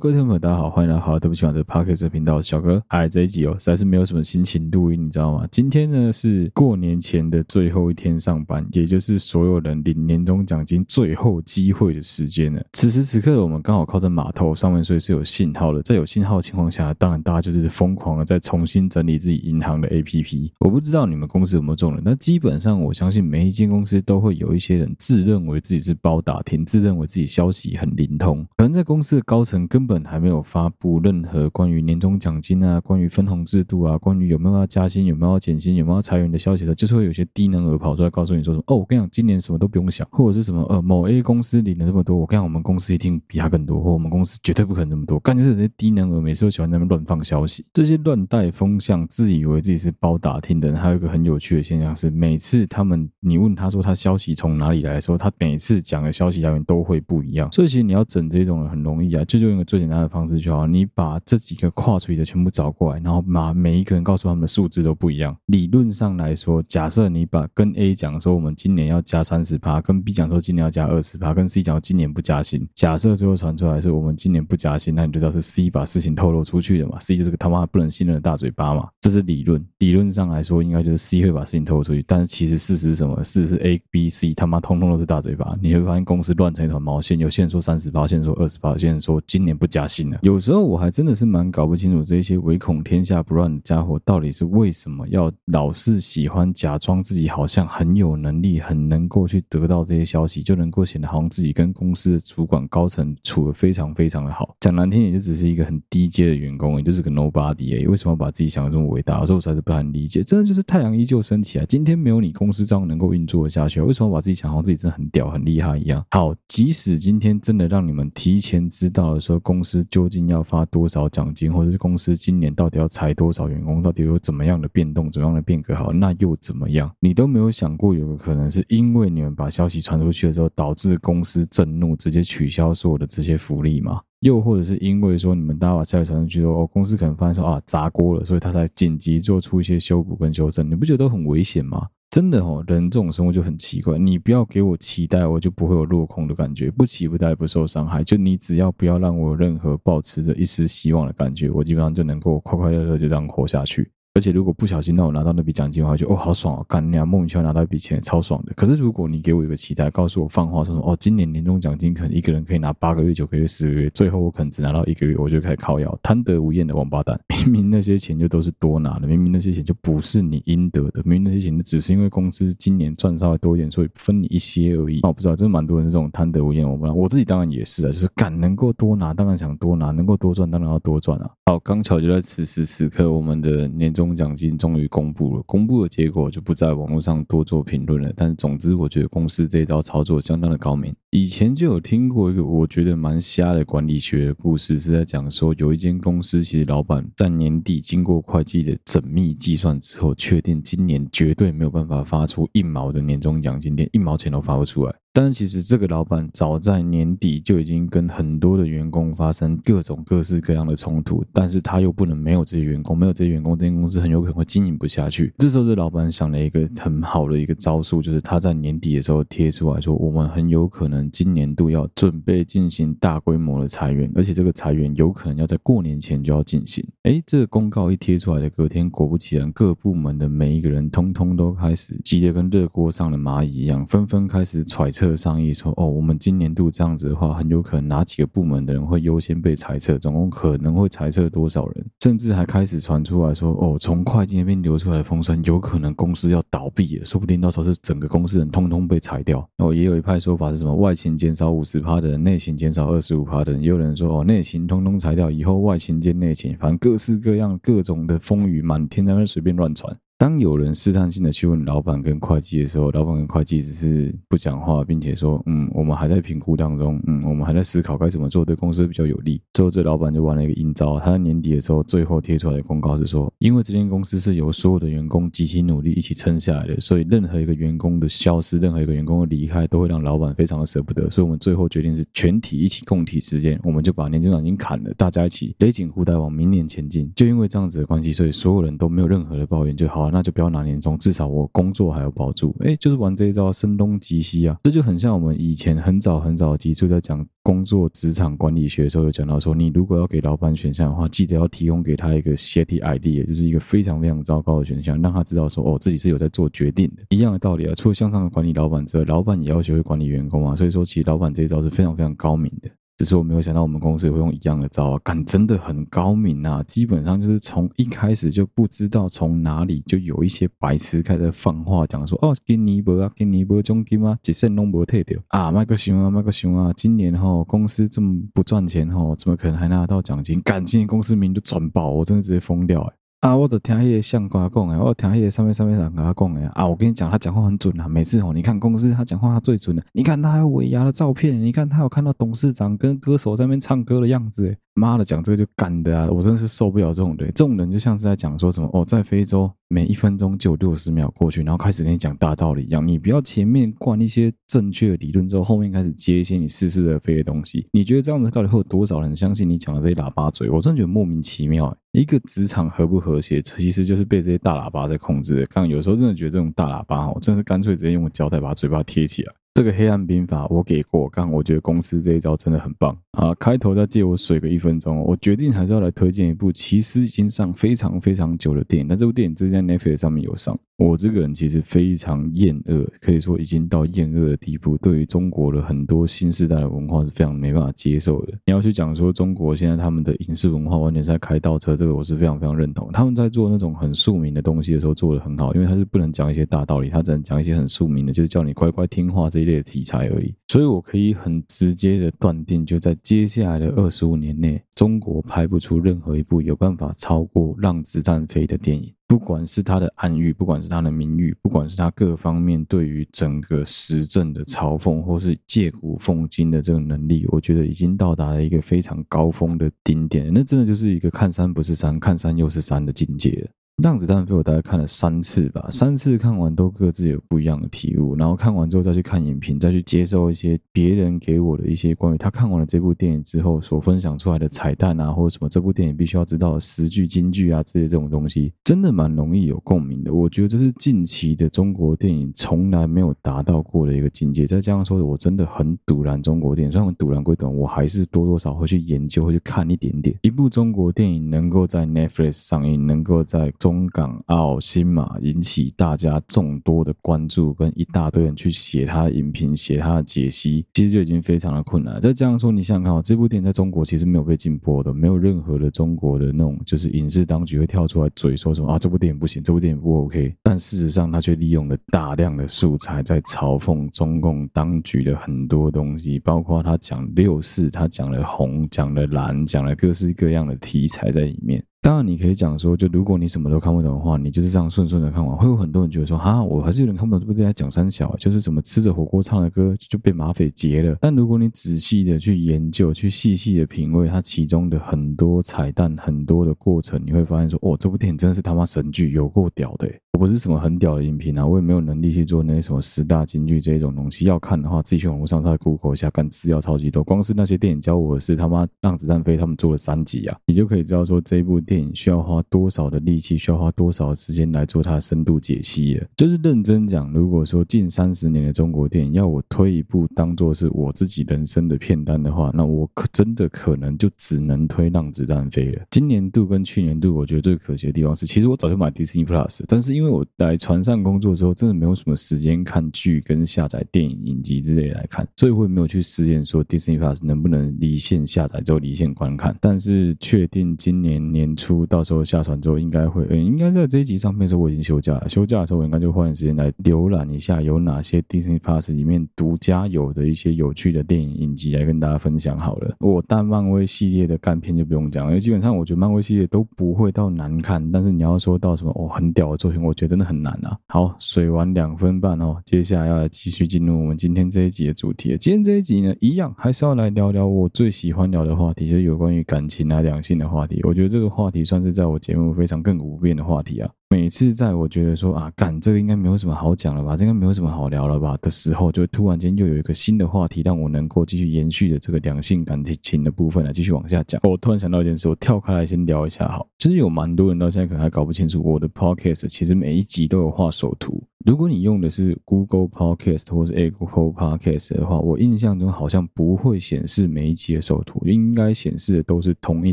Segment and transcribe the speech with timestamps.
[0.00, 2.82] 各位听众朋友，大家好，欢迎来到好对不起，我的 Podcast 频道，小哥。
[2.88, 5.46] 哎，这一集哦，实在是没有什么心情录音，你知道吗？
[5.50, 12.64] 今天呢是过年前的最后一天上班，也就是所有人领年终奖金最后机会的时间了。
[12.72, 15.82] 此时此刻，我们刚好靠在码头上面，所以是有信号的。
[15.82, 20.50] 在有信号的情况下，当然大家就是疯狂的在重新整理自己银行的 APP。
[20.60, 29.68] 我不知道你们公司有没有这种人，但基本上我相信每一间公司都会有一些人自认为自己是包打听，自认为自己消息很灵通，可能在公司的高层。
[29.68, 45.18] 根本本还没有发布任何关于年终奖金啊、关于分红制度啊、关于有没有要加薪、有没有要减薪、有没有要裁员的消息的，就是会有些低能儿跑出来告诉你说什么哦，我跟你讲，今年什么都不用想，或者是什么呃，某 A 公司领了这么多，我跟你讲，我们公司一定比他更多，或我们公司绝对不可能这么多。
[45.18, 57.50] 感觉是这些低能儿每次都喜欢在那边乱放消息，这些乱带风向、自以为自己是包打听的人，还有一个很有趣的现象是，每次他们你问他说他消息从哪里来的时候，他每次讲的消息来源都会不一样。
[57.50, 60.38] 所以其实你要整这种人很容易啊，就就用一个最简单的方式。
[60.38, 65.36] 就好，你把这几个跨出去的全部找过来，然后把每一个人告诉他们的数字都不一样。
[65.46, 72.66] 理论上来说，假设你把跟 A 讲说我们今年要加三十趴，跟 B 讲说今年要加二十趴，跟 C 讲说今年不加薪。
[72.74, 78.88] 假设最后传出来是我们今年不加薪，那你就知道是 C 把事情透露出去的嘛？C 就是个他妈不能信任的大嘴巴嘛？
[79.00, 83.22] 这是理论，理论上来说应该就是 C 会把事情透露出去，但是其实事实是什么？
[83.24, 85.56] 事实是 A、B、C 他妈通通都是大嘴巴。
[85.60, 90.18] 你会发现公司乱成一团毛线，有些人说三十趴，有些人说二十趴，有些人说今年不加薪了。
[90.22, 91.14] 有时候我还真的。
[91.20, 104.56] 是蛮搞不清楚这些唯恐天下不乱的家伙到底是为什么要老是喜欢假装自己好像很有能力，很能够去得到这些消息，就能够显得好像自己跟公司的主管高层处得非常非常的好。
[104.60, 107.86] 讲难听点，就只是一个很低阶的员工，也就是个 nobody 而已。
[107.86, 109.18] 为什么把自己想得这么伟大？
[109.20, 110.22] 有时候我实在是不太理解。
[110.22, 111.66] 真的就是太阳依旧升起啊！
[111.68, 113.82] 今天没有你，公司照样能够运作的下去。
[113.82, 116.02] 为什么把自己想好像自己真的很屌、很厉害一样？
[116.12, 121.06] 好，即使今天真的让你们提前知道了，说公公司究竟要发多少。
[121.10, 125.74] 奖金，或者是公司今年到底要裁多少员工，到底有怎么样的变动，怎么样的变革？
[125.74, 126.90] 好，那又怎么样？
[126.98, 134.00] 你都没有想过，有个可能是因为你们把消息传出去的时候，导致公司震怒，直接取消所有的这些福利吗？
[134.20, 140.70] 又或者是因为说你们大家把消息传出去说，哦，公司可能发现说啊砸锅了，所以他才紧急做出一些修补跟修正？
[140.70, 141.88] 你不觉得很危险吗？
[142.10, 143.96] 真的哦，人这种生活就很奇怪。
[143.96, 146.68] 你不要给我期待，我就不会有落空的感觉。
[146.68, 148.02] 不期不待，不受伤害。
[148.02, 153.88] 就你只要不要让我有任何抱持着一丝希望的感觉，我基本上就能够快快乐乐就这样活下去。
[154.14, 158.52] 而且如果不小心让我拿到那笔奖金的话，就哦好爽哦，干你啊，莫名其妙拿到一笔钱，超爽的。
[158.56, 167.18] 可是如果你给我一个期待，告诉我放话说哦，今年年终奖金可能一个人可以拿八个月、九个月、十个月，最后我可能只拿到一个月，我就开始靠腰，贪得无厌的王八蛋。
[167.46, 174.98] 明明那些钱就都是多拿的，明明那些钱就不是你应得的，明明那些钱只是因为公司今年赚稍微多一点，所以分你一些而已。
[175.02, 176.96] 那我不知道，真的蛮多人是这种贪得无厌的王八蛋。
[176.96, 181.30] 我自己当然也是啊，就是敢能够多拿，当然想多拿，能够多赚，当然要多赚啊。
[181.46, 185.42] 好，刚巧就在此时此刻，我们的年终奖金终于公布了。
[185.46, 188.12] 公布的结果就不在网络上多做评论了。
[188.16, 190.94] 但总之，我觉得公司这一招操作相当的高明。
[191.10, 204.94] 以前就有听过一个我觉得蛮瞎的管理学的故事，是在讲说，有一间公司其实老板在年底经过会计的缜密计算之后，确定今年绝对没有办法发出一毛的年终奖金，连一毛钱都发不出来。
[205.12, 215.34] 但是其实这个老板早在年底就已经跟很多的员工发生各种各式各样的冲突，但是他又不能没有这些员工，没有这些员工，这间公司很有可能会经营不下去。
[215.38, 226.86] 这时候，这老板想了一个很好的一个招数，就是他在年底的时候贴出来说，我们很有可能今年度要准备进行大规模的裁员，而且这个裁员有可能要在过年前就要进行。
[227.02, 234.99] 诶，这个公告一贴出来的隔天，果不其然，各部门的每一个人通通都开始急得跟热锅上的蚂蚁一样，纷纷开始揣测。
[235.00, 241.86] 测商议说：“哦，我们今年度这样子的话，很有可能哪几个部门的人会优先被裁撤，总共可能会裁撤多少人？
[242.02, 249.48] 甚至还开始传出来说：哦，从会计那边流出来的风声，有可能公司要倒闭了，说不定到时候是整个公司人通通被裁掉。
[249.56, 250.74] 哦，也有一派说法是什么？
[250.74, 253.62] 外勤减少五十趴的人，内勤减少二十五趴的人。
[253.62, 281.08] 也有人说：哦，内勤通通裁掉，以后外勤兼内勤，反正各式各样各种的风雨满天，在那随便乱传。”当有人试探性的去问老板跟会计的时候，老板跟会计只是不讲话，并且说：“嗯，我们还在评估当中，嗯，我们还在思考该怎么做对公司比较有利。”最后，这老板就玩了一个阴招，他在年底的时候最后贴出来的公告是说：“因为这间公司是由所有的员工集体努力一起撑下来的，所以任何一个员工的消失，任何一个员工的离开，都会让老板非常的舍不得。
[281.08, 287.10] 所以，我们最后决定是全体一起共体时间，我们就把年终奖金砍了，大家一起勒紧裤带往明年前进。
[287.16, 292.54] 就因为这样子的关系，所以所有人都没有任何的抱怨，就好了。”那就不要拿年终，至少我工作还有保住。
[292.60, 307.02] 哎，就是玩这一招声东击西啊，这就很像我们以前很早很早的集数在讲工作职场管理学的时候，有讲到说，你如果要给老板选项的话，记得要提供给他一个 shitty idea，就是一个非常非常糟糕的选项，让他知道说，哦，自己是有在做决定的。
[307.10, 310.54] 一样的道理啊，除了向上的管理老板之外，老板也要学会管理员工啊。
[310.56, 312.70] 所以说，其实老板这一招是非常非常高明的。
[313.00, 316.62] 只是我没有想到，我们公司也会用一样的招啊，敢真的很高明啊！
[316.64, 324.18] 基本上就是从一开始就不知道从哪里就有一些白痴开始放话，讲说哦，给你不啊，给你不奖金吗？
[324.22, 326.70] 几千弄不退掉啊，麦克熊啊，麦克熊啊！
[326.76, 330.38] 今年哈公司这么不赚钱哈，怎么可能还拿得到奖金？
[330.42, 332.99] 敢，今年公司名就转爆，我真的直接疯掉哎！
[333.20, 333.36] 啊！
[333.36, 336.66] 我都听迄个相关讲诶，我听迄个上面上面人甲他讲诶啊！
[336.66, 337.86] 我跟你讲，他讲话很准啊。
[337.86, 339.82] 每次哦，你看公司他讲话他最准的。
[339.92, 346.08] 你看他还有尾牙的照片，你看他有看到董事长跟歌手在那边唱歌的样子诶妈的，讲这个就干的啊！
[346.10, 347.30] 我真是受不了这种人。
[347.34, 352.86] 这种人就像是在讲说什么哦，在非洲每一分钟就有六十秒过去，然后开始跟你讲大道理一样。
[352.86, 357.66] 你不要前面灌一些正确的理论之后，后面开始接一些你似是而非的东西。
[357.72, 360.48] 你觉得这样子到底会有多少人相信你讲的这些喇叭嘴？
[360.48, 361.76] 我真的觉得莫名其妙。
[361.92, 365.46] 一个职场和不和谐，其实就是被这些大喇叭在控制的。
[365.46, 369.34] 刚刚有时候真的觉得这种大喇叭，我真的是干脆直接用胶带把嘴巴贴起来。
[369.54, 373.34] 这个黑暗兵法我给过，刚我觉得公司这一招真的很棒啊！
[373.34, 380.58] 开头再借我水个一分钟，我决定还是要来推荐一部其实已经上非常非常久的电影，但这部电影只在 Netflix 上面有上。
[380.78, 384.78] 我这个人其实非常厌恶，可以说已经到厌恶的地步。
[384.78, 388.32] 对于中国的很多新时代的文化是非常没办法接受的。
[388.46, 392.90] 你要去讲说中国现在他们的影视文化完全是在开倒车，这个我是非常非常认同。
[392.92, 400.34] 他们在做那种很庶民的东西的时候做得很好，因为他是不能讲一些大道理，他只能讲一些很庶民的，就是叫你乖乖听话这一类的题材而已。
[400.48, 408.92] 所以我可以很直接的断定，就在接下来的二十五年内，中国拍不出任何一部有办法超过《让子弹飞》的电影。
[409.06, 420.30] 不管是他的暗喻，不管是他的名誉，不管是他各方面对于整个时政的嘲讽，或是借古讽今的这个能力，我觉得已经到达了一个非常高峰的顶点。
[420.32, 423.50] 那真的就是一个看山不是山，看山又是山的境界
[423.80, 423.90] 了。
[423.90, 440.12] 让子弹飞，我大概看了三次吧，三次看完都各自有不一样的体悟，然后看完之后再去看影评，再去接受一些别人给我的一些关于他看完了这部电影之后所分享出来的彩蛋啊，或者什么这部电影必须要知道的十句金句啊，这些这种东西，真的蛮容易有共鸣的。
[440.12, 444.46] 我觉得这是近期的中国电影从来没有达到过的一个境界。
[444.46, 450.16] 再加上说，我真的很赌烂中国电影，虽然我赌烂归赌，我还是多多少会去研究，会去看一点点。
[450.22, 462.00] 一部中国电影能够在 Netflix 上映，能够在中中港澳新马引起大家众多的关注，跟一大堆人去写他的影评、写他的解析，其实就已经非常的困难。
[462.00, 470.34] 再这样说，你想想看哦，这部电影在中国其实没有被禁播的，没有任何的中国的那种就是影视当局会跳出来嘴说什么啊，这部电影不行，这部电影不 OK。
[470.42, 481.64] 但事实上，他却利用了大量的素材在嘲讽中共当局的很多东西，包括他讲六四，他讲了红，讲了蓝，讲了各式各样的题材在里面。
[481.82, 490.94] 当然，你可以讲说，就如果你什么都看不懂的话，你就是这样顺顺的看完，会有很多人觉得说，哈，我还是有点看不懂这部电影在讲三小，就是什么吃着火锅唱的歌就被马匪劫了。
[491.00, 499.90] 但如果你仔细的去研究，去细细的品味它其中的很多彩蛋，很多的过程，你会发现说，哦，这部电影真的是他妈神剧，有够屌的。
[500.12, 504.26] 我不是什么很屌的影评啊，我也没有能力去做那些什么十大金句这一种东西。
[504.26, 507.02] 要看的话，自己去网络上再 Google 一下，干资料超级多。
[507.02, 516.06] 光是那些电影教我的是他妈让子弹飞，他们做了三集啊，你就可以知道说这一部电影需要花多少的力气，需要花多少的时间来做它的深度解析了。
[516.16, 525.82] 就是认真讲，如果说近三十年的中国电影要我推一部当做是我自己人生的片单的话，那我可真的可能就只能推让子弹飞了。
[525.88, 539.54] 今年度跟去年度，我觉得最可惜的地方是，其实我早就买 Disney Plus，但是因因为我在船上工作之后，真的没有什么时间看剧跟下载电影影集之类来看，所以我也没有去实验说 Disney Plus 能不能离线下载之后离线观看。
[539.60, 545.28] 但是确定今年年初到时候下船之后，应该会，嗯，应该在这一集上面的时候我已经休假了。
[545.28, 552.96] 休假的时候，我应该就花点时间来浏览一下有哪些 Disney Plus 里面独家有的一些有趣的电影影集来跟大家分享好了。
[553.00, 560.78] 我但漫威系列的干片就不用讲，因为基本上我觉得漫威系列都不会到难看，但是你要说到什么哦很屌的作品，我觉得真的很难啊。
[560.86, 565.36] 好，水完两分半哦，接下来要来继续进入我们今天这一集的主题。
[565.38, 570.80] 今天这一集呢，一样还是要来聊聊我最喜欢聊的话题，就是有关于感情啊、两性的话题。
[570.84, 573.90] 我觉得这个话题算是在我节目非常亘古不变的话题啊。
[574.12, 584.40] 每次在我觉得说啊，干这个应该没有什么好讲了吧，这应该没有什么好聊了吧的时候，就突然间又有一个新的话题让我能够继续延续的这个两性感情的部分来继续往下讲。
[584.42, 586.66] 我突然想到一件事，我跳开来先聊一下好。
[586.78, 591.22] 其实有蛮多人到现在可能还搞不清楚我的 podcast，其实每一集都有画手图。
[591.46, 599.92] 如果你用的是 Google Podcast 或是 Apple Podcast 的话，我印象中好像不会显示每一集的手图，应该显示的都是同一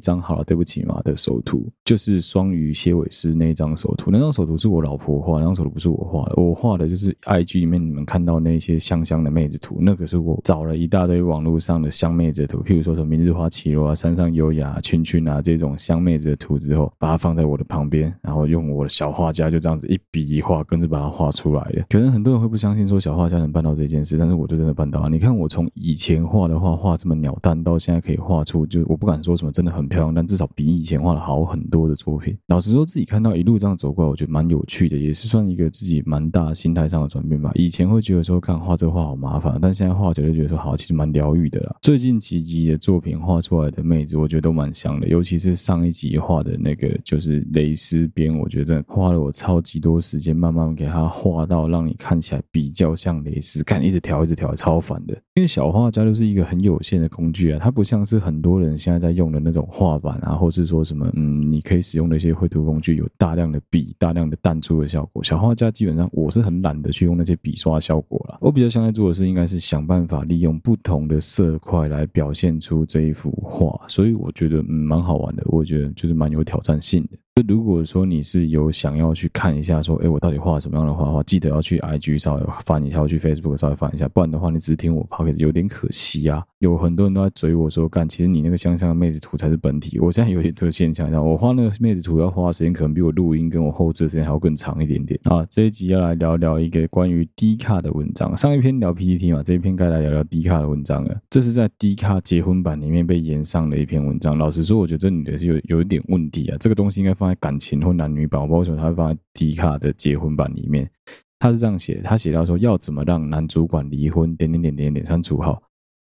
[0.00, 0.20] 张。
[0.22, 4.10] 好了，对不起嘛的手图，就是双鱼蝎尾狮那一张手图。
[4.10, 6.34] 那张手图是我老婆画，那张手图不是我画的。
[6.36, 21.84] 我画的就是 IG 里面你们看到那些香香的妹子图，那个是我找了一大堆网络上的香妹子的图，譬如说什么明日花绮罗啊、山上优雅、啊群群啊这种香妹子的图之后，把它放在我的旁边，然后用我的小画家就这样子一笔一画跟着把它画出来的。
[21.88, 25.08] 可能很多人会不相信说小画家能办到这件事，但是我就真的办到了。
[25.08, 32.34] 你看我从以前画的画画这么鸟蛋，到现在可以画出，就我不敢说什么真的很漂亮，但至少比以前画的好很多多的作品。
[32.46, 37.50] 老实说，自己看到一路这样走过来，我觉得蛮有趣的，也是算一个自己蛮大心态上的转变吧。
[37.54, 41.76] 以前会觉得说看画这画好麻烦，但现在画久就觉得说好，其实蛮疗愈的啦。
[41.82, 51.96] 最近几集的作品画出来的妹子，我觉得都蛮香的，尤其是上一集画的那个就是蕾丝边，我觉得花了我超级多时间，慢慢给它画到让你。
[51.98, 55.14] 看起来比较像蕾丝，看一直调一直调，超烦的。
[55.34, 65.22] 因为小画家就是一个很有限的工具啊，它不像是很多人现在在用的那种画板啊，或是说什么嗯，你可以使用的一些绘图工具，有大量的笔、大量的淡出的效果。
[65.24, 68.38] 小画家基本上我是很懒得去用那些笔刷效果了。
[68.40, 77.18] 我比较想在做的是，应该是想办法利用不同的色块来表现出这一幅画，所以我觉得嗯蛮好玩的，我觉得就是蛮有挑战性的。
[77.46, 86.42] 如果说你是有想要去看一下，说，哎，我到底画什么样的画的话，记得要去 IG 稍微翻一下，要去 Facebook 稍微翻一下，不然的话，你只是听我抛给有点可惜啊。
[86.66, 90.00] 有很多人都在追我说，干，其实你那个香香的妹子图才是本体。
[90.00, 95.46] 我现在有点这个现象，我画那个妹子图要花的时间，可能比我录音跟我后置的时间还要更长一点点啊。
[95.48, 98.36] 这一集要来聊聊一个关于 D 卡的文章。
[98.36, 101.16] 上一篇聊 PPT 嘛，这一篇该来聊聊 D 卡的文章了。
[101.30, 104.36] 这是在 D 卡结婚版里面被延上的一篇文章。
[104.36, 106.56] 老实说，我觉得这女的是有有一点问题啊。
[106.58, 110.90] 这个东西应该放在感情或男女版，我不知道为什么他会放在 D 卡的结婚版里面。
[111.38, 114.34] 他是这样写，他写到说要怎么让男主管离婚？
[114.36, 115.62] 点点点点点删除号。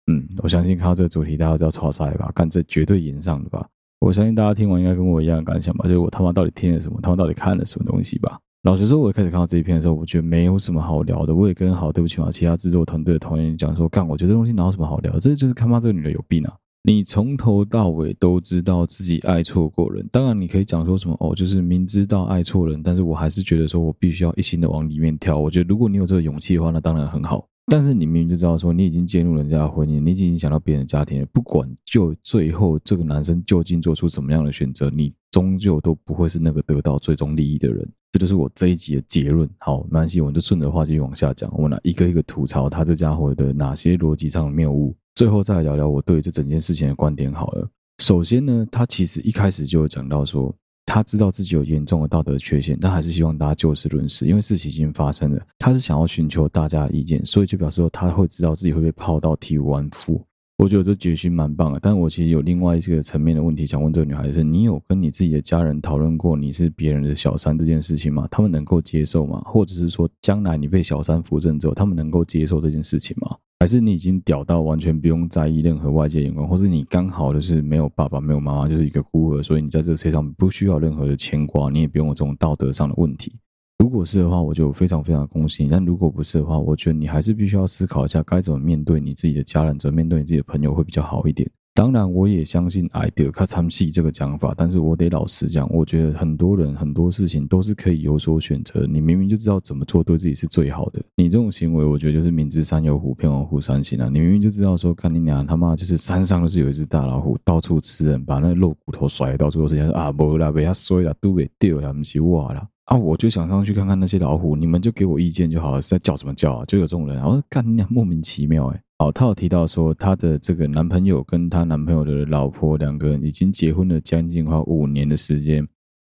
[0.06, 2.30] 嗯，我相信看到这个主题，大家都知道超赛吧？
[2.34, 3.66] 干，这绝对赢上的吧？
[4.00, 5.84] 我相信大家听完应该跟我一样的感想吧？
[5.84, 6.98] 就是我他妈到底听了什么？
[7.02, 8.38] 他妈到底看了什么东西吧？
[8.62, 11.34] 老实说，我一开始看到这一篇的时候，我觉得没有什么好聊的。
[11.34, 15.18] 我也跟好对不起嘛，其他制作团队的同学讲说，干，我觉得这东西哪有什么好聊？
[15.18, 16.52] 这就是他妈这个女的有病啊！
[16.82, 25.38] 你从头到尾都知道自己爱错过人，当然你可以讲说什么哦，就是明知道爱错人，但是我还是觉得说我必须要一心的往里面跳。
[25.38, 27.44] 我觉得如果你有这个勇气的话，那当然很好。
[27.68, 37.86] 但是你明明就知道说你已经介入人家的婚姻，你已经影响到别人的家庭，不管就最后这个男生究竟做出什么样的选择，你终究都不会是那个得到最终利益的人。
[38.12, 39.50] 这就是我这一集的结论。
[39.58, 41.52] 好，没关系，我们就顺着话继续往下讲。
[41.54, 47.32] 我们来一个一个吐槽他这家伙的哪些逻辑上的谬误，最后再来聊聊我对这整件事情的观点。
[47.32, 47.68] 好了，
[47.98, 50.54] 首先呢，他其实一开始就有讲到说。
[50.86, 55.46] 他知道自己有严重的道德缺陷，但还是希望大家就事论事，因为事情已经发生了。
[55.58, 60.18] 他是想要寻求大家的意见，所以就表示说他会知道自己会被泡到体无完肤。
[60.58, 61.78] 我觉得这决心蛮棒的。
[61.80, 68.26] 但我其实有另外一个层面的问题想问这个女孩子：你有跟你自己的家人讨论过你是别人的小三这件事情吗？
[68.30, 69.42] 他们能够接受吗？
[69.44, 73.36] 或者是说，将来你被小三扶正之后，他们能够接受这件事情吗？
[73.66, 83.34] 还是你已经屌到完全不用在意任何外界眼光，或是你刚好就是没有爸爸没有妈妈，就是一个孤儿，所以你在这个世界上不需要任何的牵挂，你也不用有这种道德上的问题。
[83.80, 91.50] 如果是的话，我就非常非常恭喜你；但如果不是的话，我觉得你还是必须要思考一下该怎么面对你自己的家人，怎么面对你自己的朋友会比较好一点。
[91.76, 98.86] 当然，我也相信爱的卡参戏这个讲法，但是我得老实讲，我觉得很多人很多事情都是可以有所选择。
[98.86, 104.08] 你明明就知道怎么做对自己是最好的，你这种行为，我觉得就是明知山有虎，偏往虎山行啊！
[104.10, 112.96] 你明明就知道说，看你俩他妈就是山上就是有一只大老虎，到处吃人，把那肉骨头甩到处都是，啊不啦，被他摔了，都给掉了，不是我啦啊！
[112.96, 116.64] 我就想上去看看那些老虎，你们就给我意见就好了，是在叫什么叫啊？
[116.64, 125.68] 就有这种人，我说干你俩莫名其妙哎、好，他有提到说，她的这个男朋友跟她男朋友的老婆两个人已经结婚了将近快五年的时间，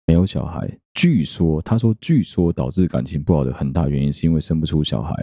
[0.05, 0.69] 没有小孩。
[0.93, 5.13] 据说，她说，据说导致感情不好的很大原因是因为生不出小孩。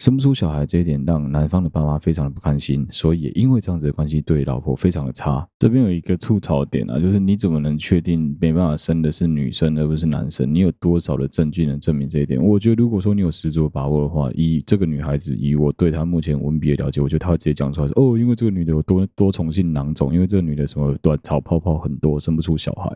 [0.00, 5.46] 生不出小孩这一点让男方的爸妈非常的不开心，所以也因为这样子的关系，对老婆非常的差。
[5.58, 10.52] 这边有一个吐槽点啊，就是你怎么能确定没办法生的是女生而不是男生？
[10.54, 12.42] 你有多少的证据能证明这一点？
[12.42, 22.90] 我觉得如果说你有十足的把握的话，以这个女孩子，以我对她目前文笔的了解，我觉得她会直接讲出来说，哦，因为这个女的有多多重性囊肿，因为这个女的什么卵巢泡泡很多，生不出小孩。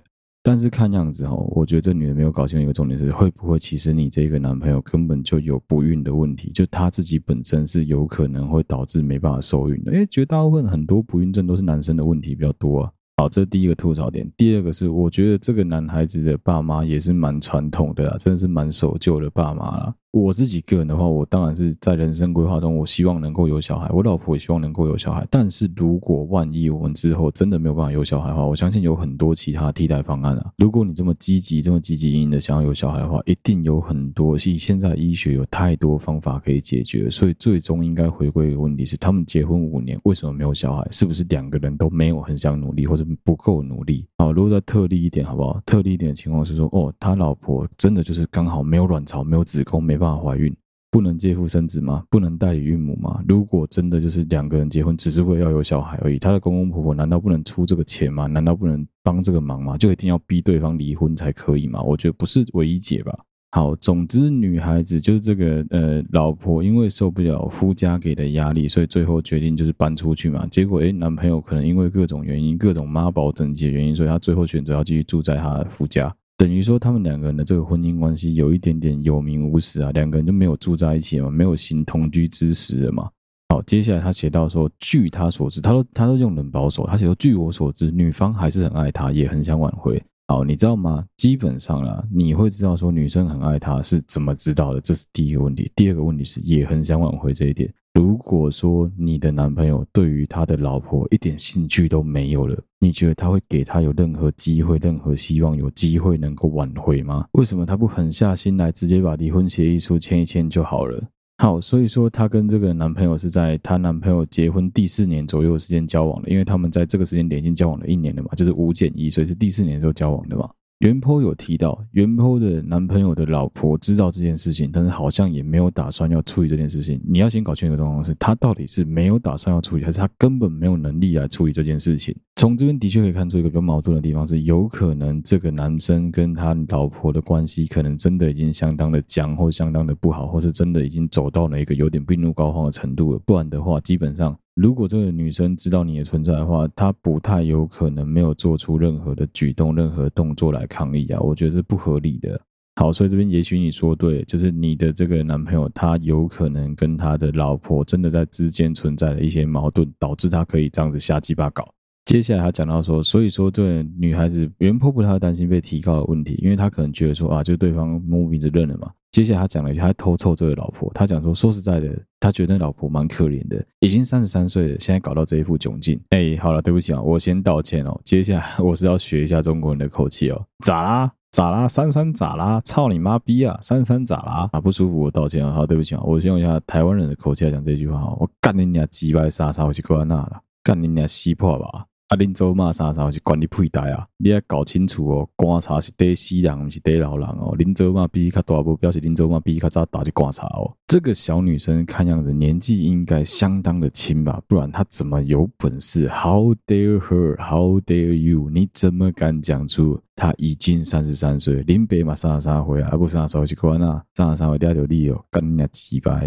[0.47, 9.93] 但是看样子哦，我觉得这女人没有搞清楚一个重点是，会不会其实你这个男朋友根本就有不孕的问题，就他自己本身是有可能会导致没办法受孕的。
[9.95, 12.93] 因为绝大部分很多不孕症都是男生的问题比较多啊。
[13.17, 14.31] 好，这是第一个吐槽点。
[14.37, 19.95] 第二个是，我觉得这个男孩子的爸妈也是蛮传统的啊，真的是蛮守旧的爸妈啦。
[20.15, 25.27] 我自己个人的话，我当然是在人生规划中，我希望能够有小孩，我老婆也希望能够有小孩。
[25.29, 30.53] 但是如果万一我们之后真的没有办法有小孩的话，我相信有很多其他替代方案啊。
[30.57, 34.37] 如果你这么积极、这么积极营营的想要有小孩的话，一定有很多。
[34.37, 40.87] 以现在医学有太多方法可以解决，所以最终应该回归一个问题是：他们结婚五年，为什么没有小孩？
[40.93, 44.07] 是不是两个人都没有很想努力，或者不够努力？
[44.25, 45.61] 好，如果再特例一点，好不好？
[45.67, 50.51] 特例一点的情况是说，哦，他老婆真的就是刚好没有卵巢、没有子宫，没办法怀孕。
[50.91, 52.05] 不能借腹生子吗？
[52.09, 53.23] 不能代理孕母吗？
[53.29, 58.27] 如果真的就是两个人结婚，只是为了要有小孩而已，他的公公婆婆难道不能出这个钱吗？
[58.27, 59.77] 难道不能帮这个忙吗？
[59.77, 61.83] 就一定要逼对方离婚才可以吗？
[61.83, 63.13] 我觉得不是唯一解吧。
[63.55, 70.45] 好，总之女孩子就是这个呃，老婆因为受不了夫家给的压力，所以最后决定就是搬出去嘛。
[70.49, 76.13] 结果诶，男朋友可能因为各种原因，各种妈宝等级原因，所以他最后选择要继续住在他的夫家。
[76.37, 83.09] 等于说，他们两个人的这个婚姻关系有一点点有名无实啊，两个人就没有住在一起嘛，没有行同居之实了嘛。
[83.51, 90.03] 好，接下来他写到说，据他所知，他都他都用很保守，他写说，据我所知，女方还是很爱他，也很想挽回。
[90.27, 91.05] 好，你知道吗？
[91.19, 94.81] 基本上啦，你会知道说女生很爱他是怎么知道的？
[94.81, 95.71] 这是第一个问题。
[95.77, 97.71] 第二个问题是，也很想挽回这一点。
[97.93, 107.27] 如果说你的男朋友对于他的老婆一点兴趣都没有了，你觉得他会给他有任何机会、任何希望、有机会能够挽回吗？
[107.33, 111.01] 为什么他不狠下心来，直接把离婚协议书签一签就好了？
[111.37, 120.49] 好，所以说她跟这个男朋友是在她男朋友结婚第四年左右的时间交往的，因为他们在这个时间点已经交往了一年了嘛，就是五减一，所以是第四年的时候交往的嘛。
[120.81, 127.01] 原坡有提到，原坡的男朋友的老婆知道这件事情，但是好像也没有打算要处理这件事情。
[127.07, 132.15] 你要先搞清楚状况是，他到底是没有打算要处理，还是他根本没有能力来处理这件事情？
[132.37, 143.19] 从这边的确可以看出一个比较矛盾的地方是，有可能这个男生跟他老婆的关系可能真的已经相当的僵，或相当的不好，或是真的已经走到了一个有点病入膏肓的程度了。
[143.25, 144.37] 不然的话，基本上。
[144.55, 152.41] 如果这个女生知道你的存在的话，她不太有可能没有做出任何的举动、任何动作来抗议啊，我觉得是不合理的。
[152.77, 161.69] 好，所以这边也许你说对，就是你的这个男朋友，他有可能跟他的老婆真的在之间存在了一些矛盾，导致他可以这样子瞎鸡巴搞。
[162.05, 168.91] 接下来他讲到说，所以说这个女孩子原 PO 不太担心被提高的问题，因为她可能觉得说啊，就对方摸鼻子认了嘛。
[169.15, 170.91] 接下来他讲了一句，他偷臭这位老婆。
[170.93, 176.01] 他讲说，说实在的，他觉得老婆蛮可怜的，已经三十三岁了，现在搞到这一副窘境。
[176.11, 178.01] 哎，好了，对不起啊，我先道歉哦。
[178.05, 180.47] 接下来 我是要学一下中国人的口气哦。
[180.65, 181.13] 咋啦？
[181.31, 181.69] 咋啦？
[181.69, 182.61] 三三咋啦？
[182.63, 183.57] 操你妈逼啊！
[183.63, 184.49] 三三咋啦？
[184.51, 185.53] 啊，不舒服，我道歉啊。
[185.53, 188.13] 好，对不起啊，我先用一下台湾人的口气来讲这句话。
[188.19, 191.87] 我干你娘鸡巴杀杀，我去关那了，干你娘西破吧。
[192.15, 194.07] 啊，恁做嘛啥啥是管你屁代啊！
[194.19, 197.57] 你要搞清楚哦，观察是得死人，不是得老人哦。
[197.59, 200.73] 恁做嘛比你较大，不表示恁做嘛比你较早打去观察哦。
[200.87, 207.37] 这个小女生看样子年纪应该相当的轻吧，不然她怎么有本事？How dare her?
[207.39, 208.49] How dare you?
[208.49, 211.63] 你怎么敢讲出她已经三十三岁？
[211.65, 214.05] 林北嘛啥啥回来，啊不啥时候去关啊？
[214.15, 216.21] 啥啥回第二条理由，干你娘鸡巴！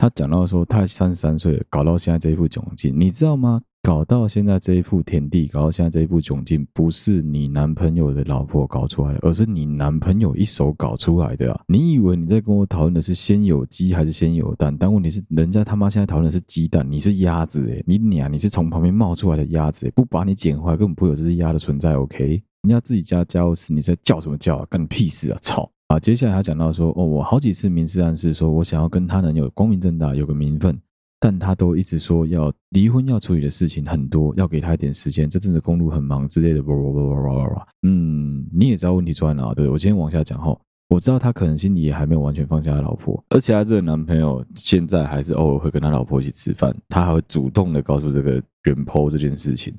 [0.00, 3.60] 他讲到说，他三十三岁，搞到现在这一副窘境，你知道吗？
[3.82, 11.60] 搞到现在这一副田地，搞到现在这一副窘境，不是你男朋友的老婆搞出来的，而是你男朋友一手搞出来的啊！
[11.66, 14.74] 你以为你在跟我讨论的是先有鸡还是先有蛋？
[14.74, 21.98] 但问题是，人家他妈现在讨论的是鸡蛋，你是鸭子诶，你俩你是从旁边冒出来的鸭子，不把你捡回来，根本不会有这只鸭的存在。
[21.98, 24.66] OK，人家自己家家务事，你在叫什么叫啊？
[24.70, 25.38] 干你屁事啊！
[25.42, 25.70] 操！
[25.90, 30.78] 啊，接下来他讲到说，哦，我好几次明示暗示说我想要跟他能有光明正大，有个名分。
[31.18, 35.28] 但他都一直说要离婚，要处理的事情很多，要给他一点时间。
[35.28, 39.52] 这阵子公路很忙之类的，哇哇哇哇哇哇嗯，你也知道问题出在哪？
[39.52, 40.56] 对，我今天往下讲哈。
[40.88, 49.74] 我知道他可能心里也还没有完全放下他老婆，而且他这个男朋友现在还是偶尔会跟他老婆一起吃饭，他还会主动的告诉这个原 PO 这件事情。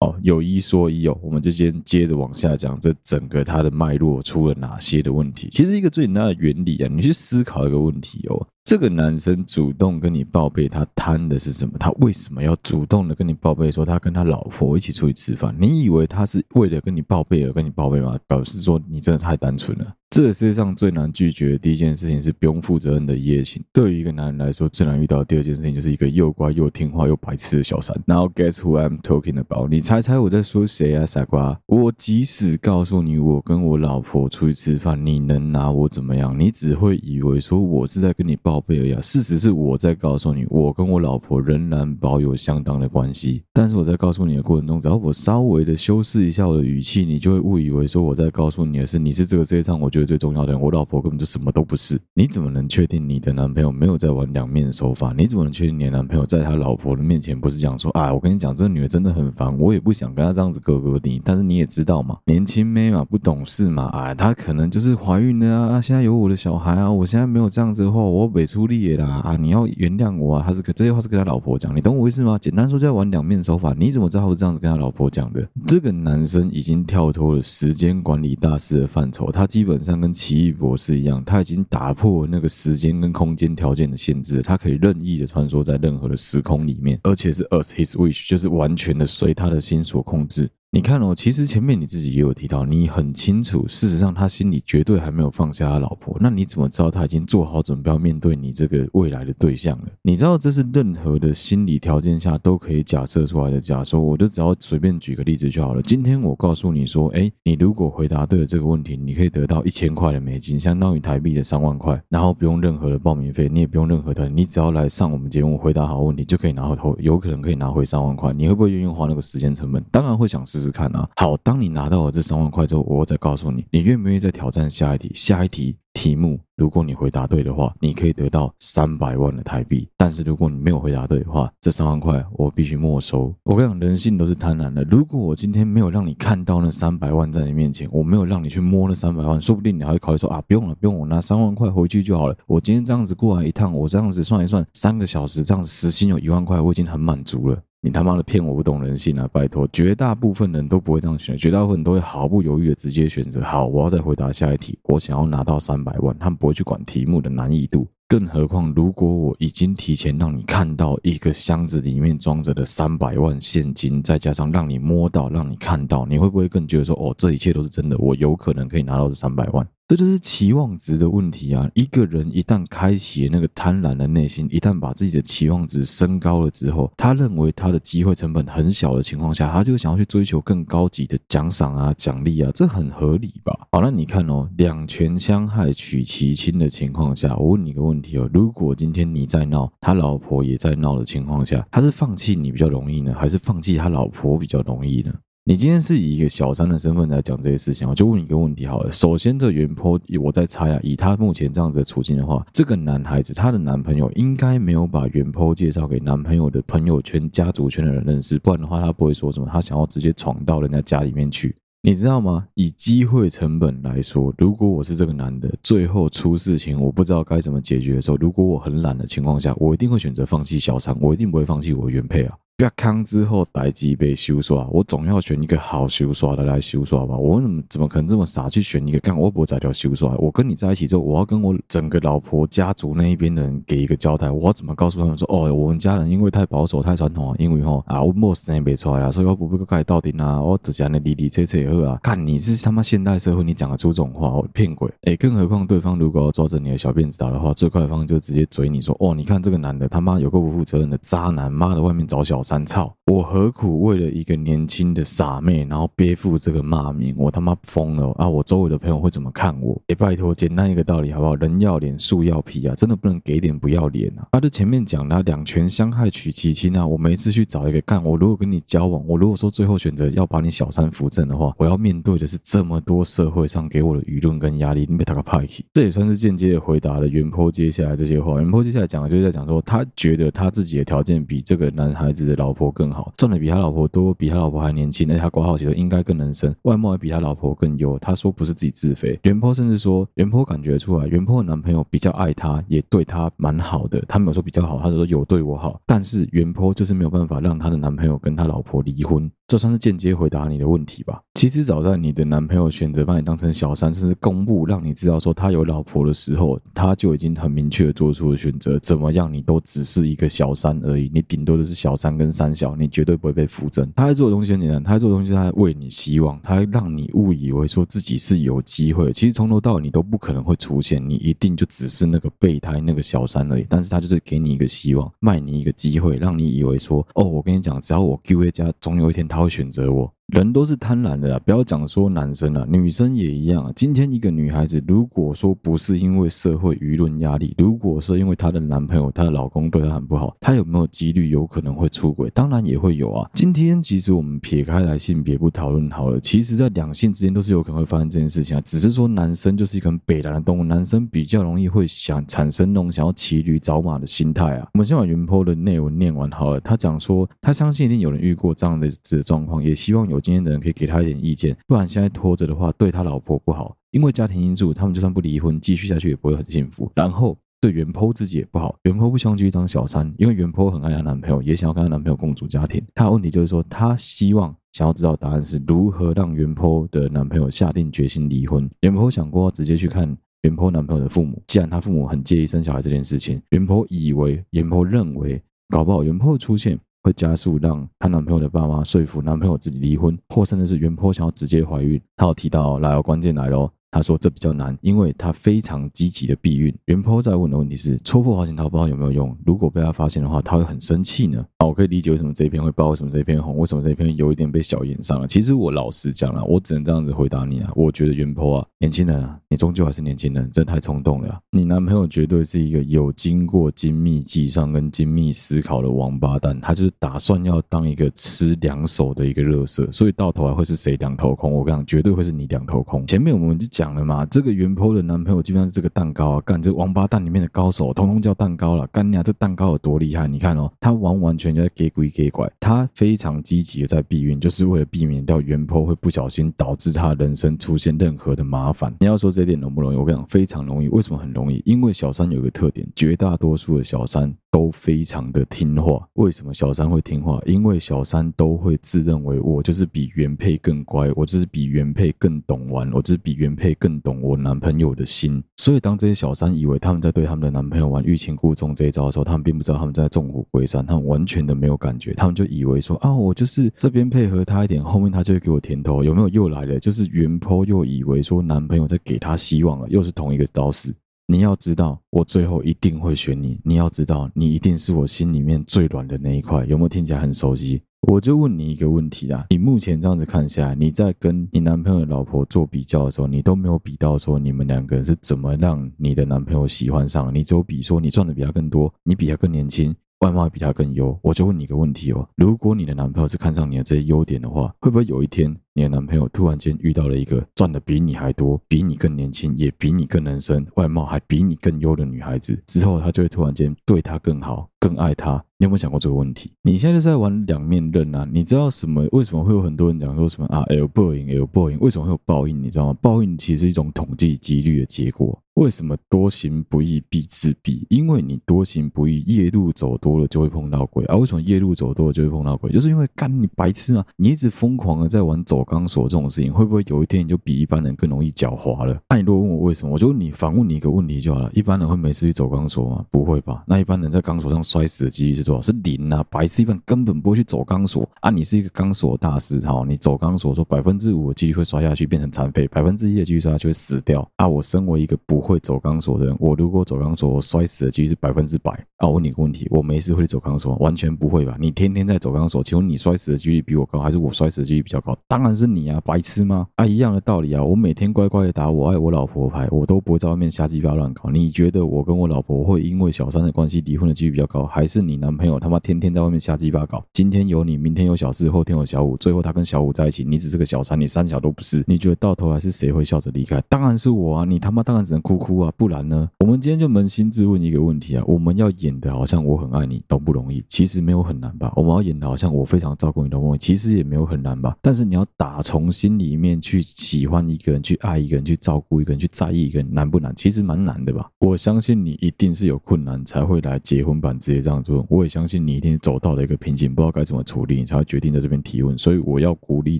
[0.00, 5.48] 哦，有一说一哦，我们就先接着往下讲，这整个它的脉络出了哪些的问题？
[5.50, 11.72] 其实一个最简单的原理啊，你去思考一个问题哦，这个男生主动跟你报备，他贪的是什么？
[11.78, 15.54] 他为什么要主动的跟你报备说他跟他老婆一起出去吃饭？
[15.58, 18.16] 你以为他是为了跟你报备而跟你报备吗？
[18.28, 19.94] 表示说你真的太单纯了。
[20.10, 23.62] 这世界上最难拒绝的第一件事情是不用负责任的一夜情。
[23.72, 27.96] 对于一个男人来说，最难遇到的第二件事情就是一个又乖又听话又白痴的小三。
[28.06, 29.68] Now guess who I'm talking about？
[29.68, 31.56] 你猜猜我在说谁啊，傻瓜？
[31.66, 36.36] 我即使告诉你我跟我老婆出去吃饭，你能拿我怎么样？
[36.36, 39.00] 你只会以为说我是在跟你报备而已啊。
[39.02, 43.42] 事实是我在告诉你，我跟我老婆仍然保有相当的关系。
[43.52, 52.00] 但是我在告诉你的过程中，只要我稍微的修饰一下我的语气，你就会误以为说我在告诉你的是你是这个世界上我觉得最重要的人，我老婆根本就什么都不是。
[52.14, 55.12] 你怎么能确定你的男朋友没有在玩两面手法？
[55.14, 61.20] 你怎么能确定你的男朋友在他老婆的面前不是讲说啊，我跟你讲，这个女的真的很烦，我也不想跟她这样子哥哥你。
[61.24, 70.44] 但是你也知道嘛，年轻妹嘛，不懂事嘛，啊，她可能就是怀孕了啊，现在有我的小孩啊，我现在没有这样子的话，我北出力啦啊，你要原谅我啊。
[70.46, 72.38] 他是这些话是跟他老婆讲，你懂我意思吗？
[72.38, 73.74] 简单说就要玩两面手法。
[73.78, 75.46] 你怎么知道是这样子跟他老婆讲的？
[75.66, 90.48] 这个男生已经跳脱了时间管理大师的范畴，他基本上跟奇异博士一样，他已经打破那个时间跟空间条件的限制，他可以任意的穿梭在任何的时空里面，而且是 as his wish，就是完全的随他的心所控制。
[90.72, 96.16] 你看哦，其实前面你自己也有提到，你很清楚，事实上他心里绝对还没有放下他老婆。
[96.20, 99.86] 那你怎么知道他已经做好准备要面对你这个未来的对象了？
[100.02, 104.00] 你知道这是任何的心理条件下都可以假设出来的假说。
[104.00, 105.82] 我就只要随便举个例子就好了。
[105.82, 118.32] 今天我告诉你说，哎，你如果回答对了这个问题，你可以得到一千块的美金，相当于台币的三万块，然后不用任何的报名费，你也不用任何的，你只要来上我们节目回答好问题，就可以拿回头，有可能可以拿回三万块。
[118.32, 119.84] 你会不会愿意花那个时间成本？
[119.90, 121.08] 当然会想试试看啊。
[121.16, 125.10] 好，当你拿到了这三万块之后，我再告诉你，你愿不愿意再挑战下一题？
[125.14, 129.88] 下一题题目，如果你回答对的话，你可以得到三百万的台币。
[129.96, 133.34] 但是如果你没有回答对的话，这三万块我必须没收。
[133.42, 134.84] 我跟你讲，人性都是贪婪的。
[134.84, 142.36] 如果我今天没有让你看到那三百万在你面前，我没有让你去摸那三百万，说不定你还会考虑说啊，不用了，不用，我拿三万块回去就好了。
[142.46, 147.60] 我今天这样子过来一趟，我这样子算一算，三个小时这样子时薪有一万块，我已经很满足了。
[147.82, 149.26] 你他妈的骗我不懂人性啊！
[149.32, 153.40] 拜托，绝大部分人都不会这样选，绝大部分人都会毫不犹豫的直接选择。
[153.40, 157.88] 好，我要再回答下一题，我想要拿到三百万，他们不会去管题目的难易度。
[158.06, 167.96] 更何况，如果我已经提前让你看到一个箱子里面装着的三百万现金，再加上让你摸到、让你看到，你会不会更觉得说，哦，这一切都是真的？
[167.96, 169.66] 我有可能可以拿到这三百万？
[169.90, 171.68] 这就是期望值的问题啊！
[171.74, 183.66] 一个人一旦开启了那个贪婪的内心，一旦把自己的期望值升高了之后，他认为他的机会成本很小的情况下，他就想要去追求更高级的奖赏啊、奖励啊，这很合理吧？
[183.72, 195.12] 好，那你看哦，两权相害取其轻的情况下，我问你个问题哦：如果今天你在闹，他老婆也在闹的情况下，他是放弃你比较容易呢，还是放弃他老婆比较容易呢？
[195.50, 198.92] 你今天是以一个小三的身份来讲这些事情，我就问你一个问题好了。
[198.92, 211.52] 首先，这原坡我在猜啊，以他目前这样子的处境的话，这个男孩子他的男朋友应该没有把原坡介绍给男朋友的朋友圈、家族圈的人认识，不然的话他不会说什么他想要直接闯到人家家里面去。
[211.82, 212.46] 你知道吗？
[212.54, 222.36] 以机会成本来说，如果我是这个男的，最后出事情我不知道该怎么解决的时候，如果我很懒的情况下，我一定会选择放弃小三，我一定不会放弃我原配啊。
[222.60, 227.16] 不康之后，代志被修刷，我总要选一个好修刷的来修刷吧。
[227.16, 230.14] 我怎么怎么可能这么傻去选一个干我不在条修刷？
[230.18, 234.30] 我跟你在一起之后，我要跟我整个老婆家族那一边的人给一个交代。
[234.30, 241.98] 我要怎么告诉他们说，哦，我们家人因为太保守、太传统啊，因为吼啊，我莫时间没出来啊，所以我不不该到底啊，我只想那理理切切喝啊。
[242.02, 244.86] 看你是他妈现代社会，你讲得出这种话，我骗鬼！
[245.04, 253.22] 哎，更何况对方如果要抓着你的小辫子打的话，最快的方式就直接嘴你说，哦，你看这个男的他妈有个不负责任的渣男，妈的外面找小三操我。
[253.22, 257.14] 何苦为了一个年轻的傻妹，然后背负这个骂名？
[257.16, 258.28] 我他妈疯了啊！
[258.28, 259.80] 我周围的朋友会怎么看我？
[259.86, 261.36] 哎，拜托，简单一个道理好不好？
[261.36, 262.74] 人要脸，树要皮啊！
[262.74, 264.26] 真的不能给脸不要脸啊！
[264.32, 266.84] 他、啊、就前面讲了，两权相害取其轻啊！
[266.84, 275.64] 我每次去找一个干，我如果跟你交往，我如果说最后选择要把你小三扶正的话，我要面对的是这么多社会上给我的舆论跟压力，你别他个派气！
[275.72, 278.40] 这也算是间接的回答了原坡接下来这些话。
[278.40, 287.98] 原坡接下来讲的就是在讲说，他觉得他自己的条件比这个男孩子的老婆更好，赚的比他老婆多，比他老婆还年轻，而且他挂号写的应该更能生，外貌也比他老婆更优。
[287.98, 294.02] 他说不是自己自肥，袁坡甚至说袁坡感觉出来，袁坡的男朋友比较爱他，也对他蛮好的。
[294.08, 299.30] 他没有说比较好，他说有对我好，但是袁坡就是没有办法让他的男朋友跟他老婆离婚。
[299.50, 301.20] 这算是间接回答你的问题吧。
[301.34, 308.78] 其实早在你的男朋友选择把你当成小三，甚至公布让你知道说他有老婆的时候，他就已经很明确的做出了选择。
[308.78, 313.90] 怎么样，你都只是一个小三而已，你顶多的是小三跟三小，你绝对不会被扶正。
[313.96, 319.10] 他在做的东西很简单，他在做的东西，他在为你希望，他让你误以为说自己是有机会。
[319.10, 323.66] 其实从头到尾你都不可能会出现，你一定就只是那个备胎，那个小三而已。
[323.68, 330.19] 但是他就是给你一个希望，卖你一个机会，让你以为说，哦，我跟你讲，只要我 Q A 加，总有一天他好选择我。
[330.32, 333.72] 人都是贪婪的啦，不要讲说男生啦，女生也一样啊。
[333.74, 342.30] 今天一个女孩子，如果说不是因为社会舆论压力，如果说因为她的男朋友、她的老公对她很不好，她有没有几率有可能会出轨？
[342.30, 343.28] 当然也会有啊。
[343.34, 348.60] 今天其实我们撇开来性别不讨论好了，其实在两性之间都是有可能会发生这件事情啊。
[348.64, 354.68] 只是说男生就是一个很北烂的动物，男生比较容易会想产生那种想要骑驴找马的心态啊。
[354.74, 356.60] 我们先把云坡的内文念完好了。
[356.60, 361.00] 他讲说，他相信一定有人遇过这样的这状况，也希望有经验的人可以给他。
[361.00, 363.74] 一点意见，不然现在拖着的话，对他老婆不好。
[363.90, 366.92] 因为家庭因素，他们就算不离婚，继续下去也不会很幸福。
[366.94, 372.82] 然后对原 po 自己也不好，原 po 不希望继续当小三，因为原 po 很爱她男朋友，也想要跟她男朋友共组家庭。
[372.94, 378.68] 她的问题就是说，她希望想要知道答案是如何让原 po 的男朋友下定决心离婚。
[378.82, 386.78] 原 po 想过要直接去看原 po 男朋友的父母，既然他父母很介意生小孩这件事情，原 po 以为原 po 认为搞不好原 po 出现。
[387.02, 392.00] 会加速让她男朋友的爸妈说服男朋友自己离婚，或甚至是原坡想要直接怀孕。
[392.16, 393.70] 她有提到，来哦，关键来喽。
[393.92, 396.72] 他说这比较难，因为他非常积极的避孕。
[396.84, 399.36] 原坡在问的问题是：戳破保险套不知道有没有用？
[399.44, 401.44] 如果被他发现的话，他会很生气呢？
[401.58, 405.26] 好，我可以理解为什么这一篇会爆，为什么这一篇红，为什么这一篇有一点被小炎上了。
[405.26, 407.72] 其实我老实讲了，我只能这样子回答你啊。
[407.74, 411.38] 我觉得原坡啊，年轻人啊，你终究还是年轻人，真的太冲动了。
[411.50, 421.52] 你男朋友绝对是一个有经过精密计算跟精密思考的王八蛋，他就是打算要当一个吃两手的一个垃圾，所以到头来会是谁两头空？
[421.52, 423.06] 我跟你讲，绝对会是你两头空。
[423.06, 423.90] 前面我们就讲。
[423.90, 428.86] 了嘛，这个原坡的男朋友基本上是这个蛋糕啊，干这王八蛋里面的高手，通通叫蛋糕了。
[428.86, 430.28] 干你啊，这蛋糕有多厉害？
[430.28, 438.94] 你看哦，他完完全全在给鬼给拐，他非常积极的在避孕，就是为了避免掉原坡会不小心导致他人生出现任何的麻烦。
[439.00, 439.96] 你要说这点容不容易？
[439.96, 440.88] 我跟你讲，非常容易。
[440.88, 441.62] 为什么很容易？
[441.64, 444.34] 因为小三有一个特点，绝大多数的小三。
[444.50, 447.40] 都非常的听话，为什么小三会听话？
[447.46, 455.42] 因为小三都会自认为我就是比原配更乖，我就是比原配更懂玩，我就是比原配更懂我男朋友的心。
[455.56, 466.30] 所以当这些小三以为他们在对他们的男朋友玩欲擒故纵这一招的时候，他们并不知道他们在纵虎归山，他们完全的没有感觉，他们就以为说啊，我就是这边配合他一点，后面他就会给我甜头，有没有？
[466.30, 470.94] 又来了，就是原坡又以为说男朋友在给他希望了，又是同一个招式。
[471.30, 473.56] 你要知道，我最后一定会选你。
[473.62, 476.64] 你要知道，你一定是我心里面最软的那一块。
[476.64, 477.80] 有没有听起来很熟悉？
[478.08, 487.32] 我就问你一个问题啊，你目前这样子看下来，你在跟你男朋友老婆做比较的时候，你都没有比到说你们两个人是怎么让你的男朋友喜欢上？
[487.32, 489.94] 你只有比说你赚的比他更多，你比他更年轻。
[490.20, 505.42] 外貌比他更优，我就问你一个问题哦：如果你的男朋友是看上你的这些优点的话，会不会有一天你的男朋友突然间遇到了一个赚的比你还多、比你更年轻、也比你更能生、外貌还比你更优的女孩子，之后他就会突然间对她更好、更爱她？
[505.56, 506.52] 你有没有想过这个问题？
[506.62, 508.26] 你现在就在玩两面刃啊！
[508.30, 509.06] 你知道什么？
[509.12, 512.62] 为什么会有很多人讲说什么啊？L 报应，L 报应，为什么会有报应？
[512.62, 512.98] 你知道吗？
[513.00, 515.38] 报应其实是一种统计几率的结果。
[515.54, 517.84] 为什么多行不义必自毙？
[517.90, 521.16] 因为你多行不义，夜路走多了就会碰到鬼啊！
[521.16, 522.72] 为什么夜路走多了就会碰到鬼？
[522.72, 524.06] 就是因为干你白痴啊！
[524.16, 529.00] 你一直疯狂的在玩走钢索这种事情，会不会有一天你就比一般人更容易狡猾了？
[529.08, 533.04] 那你如果问我为什么，我就你反问你一个问题就好了：一般人会没事去走钢索吗？
[533.08, 533.62] 不会吧？
[533.68, 535.62] 那一般人在钢索上摔死的几率是多少？
[535.62, 536.24] 是零啊！
[536.28, 538.30] 白痴一般根本不会去走钢索啊！
[538.30, 544.48] 你是一个钢索大师哈，你走钢索说百分之五的几率会摔下去变成残废，百分之一的几率摔下去会死掉啊！
[544.48, 546.36] 我身为一个不会走钢索的人。
[546.40, 549.06] 我如果走钢索，我摔死的几率是百分之百啊！
[549.06, 550.74] 我问你个问题，我没事会走钢索？
[550.76, 551.56] 完全不会吧？
[551.60, 555.16] 你天天在走钢索，请问你摔死的几率比我高，还是我摔死的几率比较高？
[555.28, 556.68] 当然然是你啊，白痴吗？
[556.76, 561.28] 啊，一样的道理啊，我每天乖乖的打我爱我老婆牌，我都不会在外面瞎鸡巴乱搞。
[561.28, 567.04] 你觉得我跟我老婆会因为小三的关系离婚的几率比较高，还是你男朋友他妈天天在外面瞎鸡巴搞？
[567.12, 571.82] 今天有你，明天有小四，后天有小五，最后他跟小五在一起，你只是个小三，你三小都不是。
[571.88, 573.60] 你觉得到头来是谁会笑着离开？
[573.68, 574.44] 当然是我啊！
[574.44, 576.28] 你他妈当然只能哭哭啊，不然呢？
[576.38, 580.62] 我们今天就扪心自问一个问题啊，我们要演的好像我很爱你，容不容易？
[580.68, 581.72] 其实没有很难吧？
[581.74, 583.58] 我们要演的好像我非常照顾你，容不容易？
[583.58, 584.76] 其实也没有很难吧？
[584.80, 590.34] 但是你要打从心里面去喜欢一个人，去爱一个人，去照顾一个人，去在意一个人，难不难？
[590.36, 591.30] 其实蛮难的吧？
[591.38, 595.06] 我相信你一定是有困难才会来结婚版直接这样做。
[595.08, 598.98] 我也相信你一定走到了一个瓶颈，不知道该怎么处理，你才会决定在这边提问。
[598.98, 599.98] 所以我要鼓励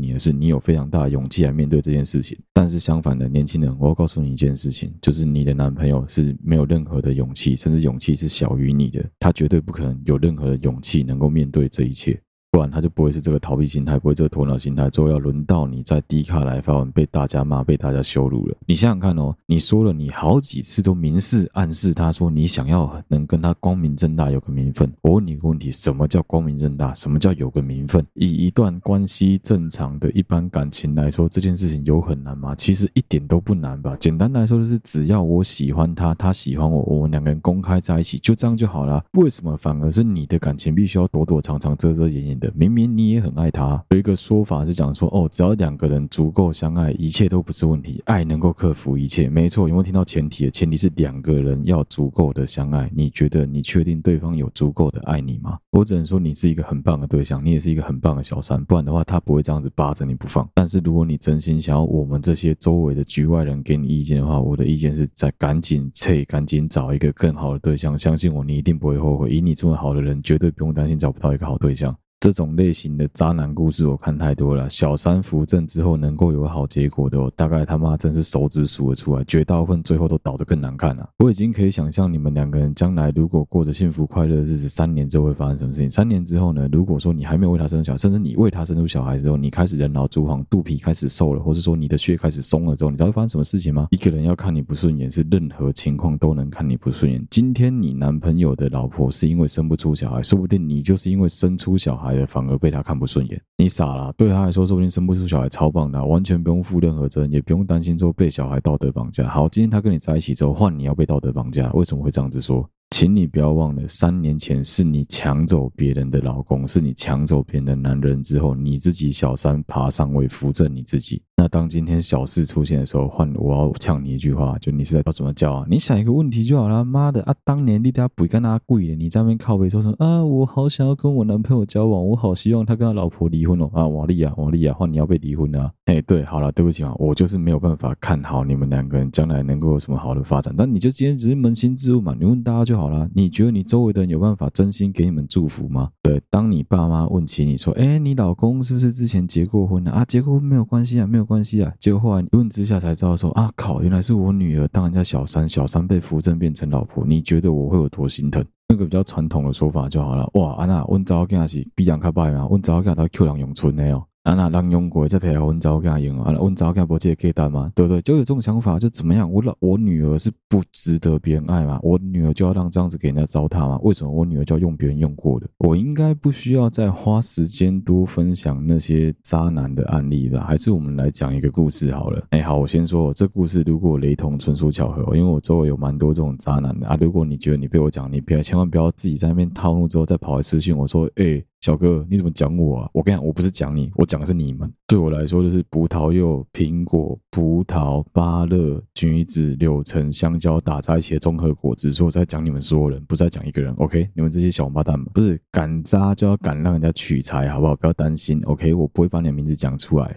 [0.00, 2.38] 你的是，你有非常大的勇气来面对这件事情。
[2.54, 12.18] 但是相反的，年轻人，我要告诉你一件事情，就是你的男朋友是没有任何的勇气，甚至勇气是小于你的，他绝对不可能有任何的勇气能够面对这一切。
[12.56, 14.88] 不然他就不会是这个逃避心态，不会这个鸵鸟心态。
[14.88, 18.56] 最后要轮到你在低卡来发文，被大家骂，被大家羞辱了。
[18.64, 24.90] 你想想看哦，你说了你好几次都明示暗示他说你想要能跟他光明正大有个名分。
[25.02, 26.94] 我问你一个问题：什么叫光明正大？
[26.94, 28.02] 什么叫有个名分？
[28.14, 32.54] 以一段关系正常的一般感情来说，这件事情有很难吗？
[32.54, 33.94] 其实一点都不难吧。
[34.00, 39.04] 简单来说就是只要我喜欢他，他喜欢我，我们两个人公开在一起，就这样就好了。
[39.12, 42.45] 为什么反而是你的感情必须要躲躲藏藏、遮遮掩掩的？
[42.54, 49.28] 明明你也很爱他，有一个说法是讲说，哦，只要两个人足够相爱，一切都不是问题，爱能够克服一切。
[49.28, 50.50] 没错，有没有听到前提？
[50.50, 52.90] 前提是两个人要足够的相爱。
[52.94, 55.58] 你觉得你确定对方有足够的爱你吗？
[55.70, 60.48] 我只能说你是一个很棒的对象，你也是一个很棒的小三，不然的话他不会这样子扒着你不放。
[60.54, 67.98] 但是如果你真心想要我们这些周围的局外人给你意见的话，我的意见是再赶紧切，赶紧找一个更好的对象。
[67.98, 69.30] 相信我，你一定不会后悔。
[69.30, 71.96] 以你这么好的人，绝对不用担心找不到一个好对象。
[72.26, 81.08] 这种类型的渣男故事我看太多了，小三扶正之后能够有好结果的，大概他妈真是手指数得出来，绝大部分最后都倒得更难看了啊。
[81.18, 85.88] 我已经可以想象你们两个人将来如果过着幸福快乐的日子，三年之后会发生什么事情。
[85.88, 86.68] 三年之后呢？
[86.72, 93.86] 如果说你还没有为他生小孩，甚至你为他生出小孩之后，你开始人老珠黄，肚皮开始瘦了，或是说你的血开始松了之后，你知道会发生什么事情吗？
[93.92, 97.24] 一个人要看你不顺眼，是任何情况都能看你不顺眼。
[97.30, 102.86] 今天你男朋友的老婆是因为生不出小孩，说不定你就是因为生出小孩反而被他。
[102.86, 104.14] 看不顺眼，你傻啦。
[104.16, 109.26] 对他来说，说不定生不出小孩超棒的，完全不用负任何责任，也不用担心说被小孩道德绑架。
[109.26, 112.64] 好，今天他跟你在一起之后，换你要被道德绑架，为什么会这样子说？
[112.90, 121.20] 请你不要忘了，三年前是你抢走别人的老公，是你抢走别人的男人之后，你自己小三爬上位扶正你自己。
[121.36, 125.66] 那当今天小四出现的时候，换我要呛你一句话，就你是在叫什么叫啊？
[125.68, 126.84] 你想一个问题就好了。
[126.84, 127.34] 妈的啊！
[127.44, 130.24] 当年你家不跟他跪，你在那边靠背说什么啊？
[130.24, 133.86] 我好想要跟我男朋友交往，我好希望他跟他老婆离婚哦啊！
[133.86, 135.72] 瓦利亚，瓦利亚，换你要被离婚了啊。
[135.86, 140.52] 哎，对，好了，对不起啊，我就是没有办法看好你们两个人将来能够有什么好的发展。
[140.58, 143.08] 但你就今天只是扪心自问嘛，你问大家就好了。
[143.14, 145.90] 你觉得你周围的人有办法真心给你们祝福吗？
[146.02, 150.00] 对，当你爸妈问起你说，哎，你老公是不是之前结过婚啊？
[150.00, 151.72] 啊，结过婚没有关系啊，没有关系啊。
[151.78, 157.04] 结果后来一问之下才知道说啊靠，原来是我女儿当人家小三，小三被扶正变成老婆。
[157.06, 158.44] 你觉得我会有多心疼？
[158.68, 160.28] 那个比较传统的说法就好了。
[160.34, 162.44] 哇，安娜问早跟阿是比两卡拜嘛？
[162.48, 164.04] 问早跟阿到 Q 两永春的哦。
[164.26, 166.34] 啊，那让用过再提来问早跟用啊？
[166.40, 167.70] 问早跟不借给单吗？
[167.76, 168.02] 对不对？
[168.02, 169.32] 就有这种想法，就怎么样？
[169.32, 171.78] 我老我女儿是不值得别人爱吗？
[171.80, 173.78] 我女儿就要让这样子给人家糟蹋吗？
[173.84, 175.46] 为什么我女儿就要用别人用过的？
[175.58, 180.44] 我应该不需要再花时间多分享那些渣男的案例吧？
[180.44, 182.26] 还是我们来讲一个故事好了？
[182.30, 186.98] 哎，好，我先说，这故事如果雷同，纯属巧合，因为我周围有蛮多这种渣男的啊。
[187.00, 191.40] 如果你觉得你被我讲，你不要千万不要自己在那边套路之后再跑来私信我说，哎。
[191.66, 192.90] 小哥，你怎么讲我啊？
[192.92, 194.72] 我跟你讲，我不是讲你，我讲的是你们。
[194.86, 201.92] 对我来说，就是葡萄柚、苹果、葡萄、芭乐、橘子、柳橙、香蕉打在一起的综合果汁。
[201.92, 203.74] 所以我在讲你们所有人，不是在讲一个人。
[203.78, 207.74] OK，你们这些小王八蛋们，不是敢扎就要敢让人家取材，好不好？
[207.74, 208.40] 不要担心。
[208.44, 210.16] OK，我不会把你的名字讲出来。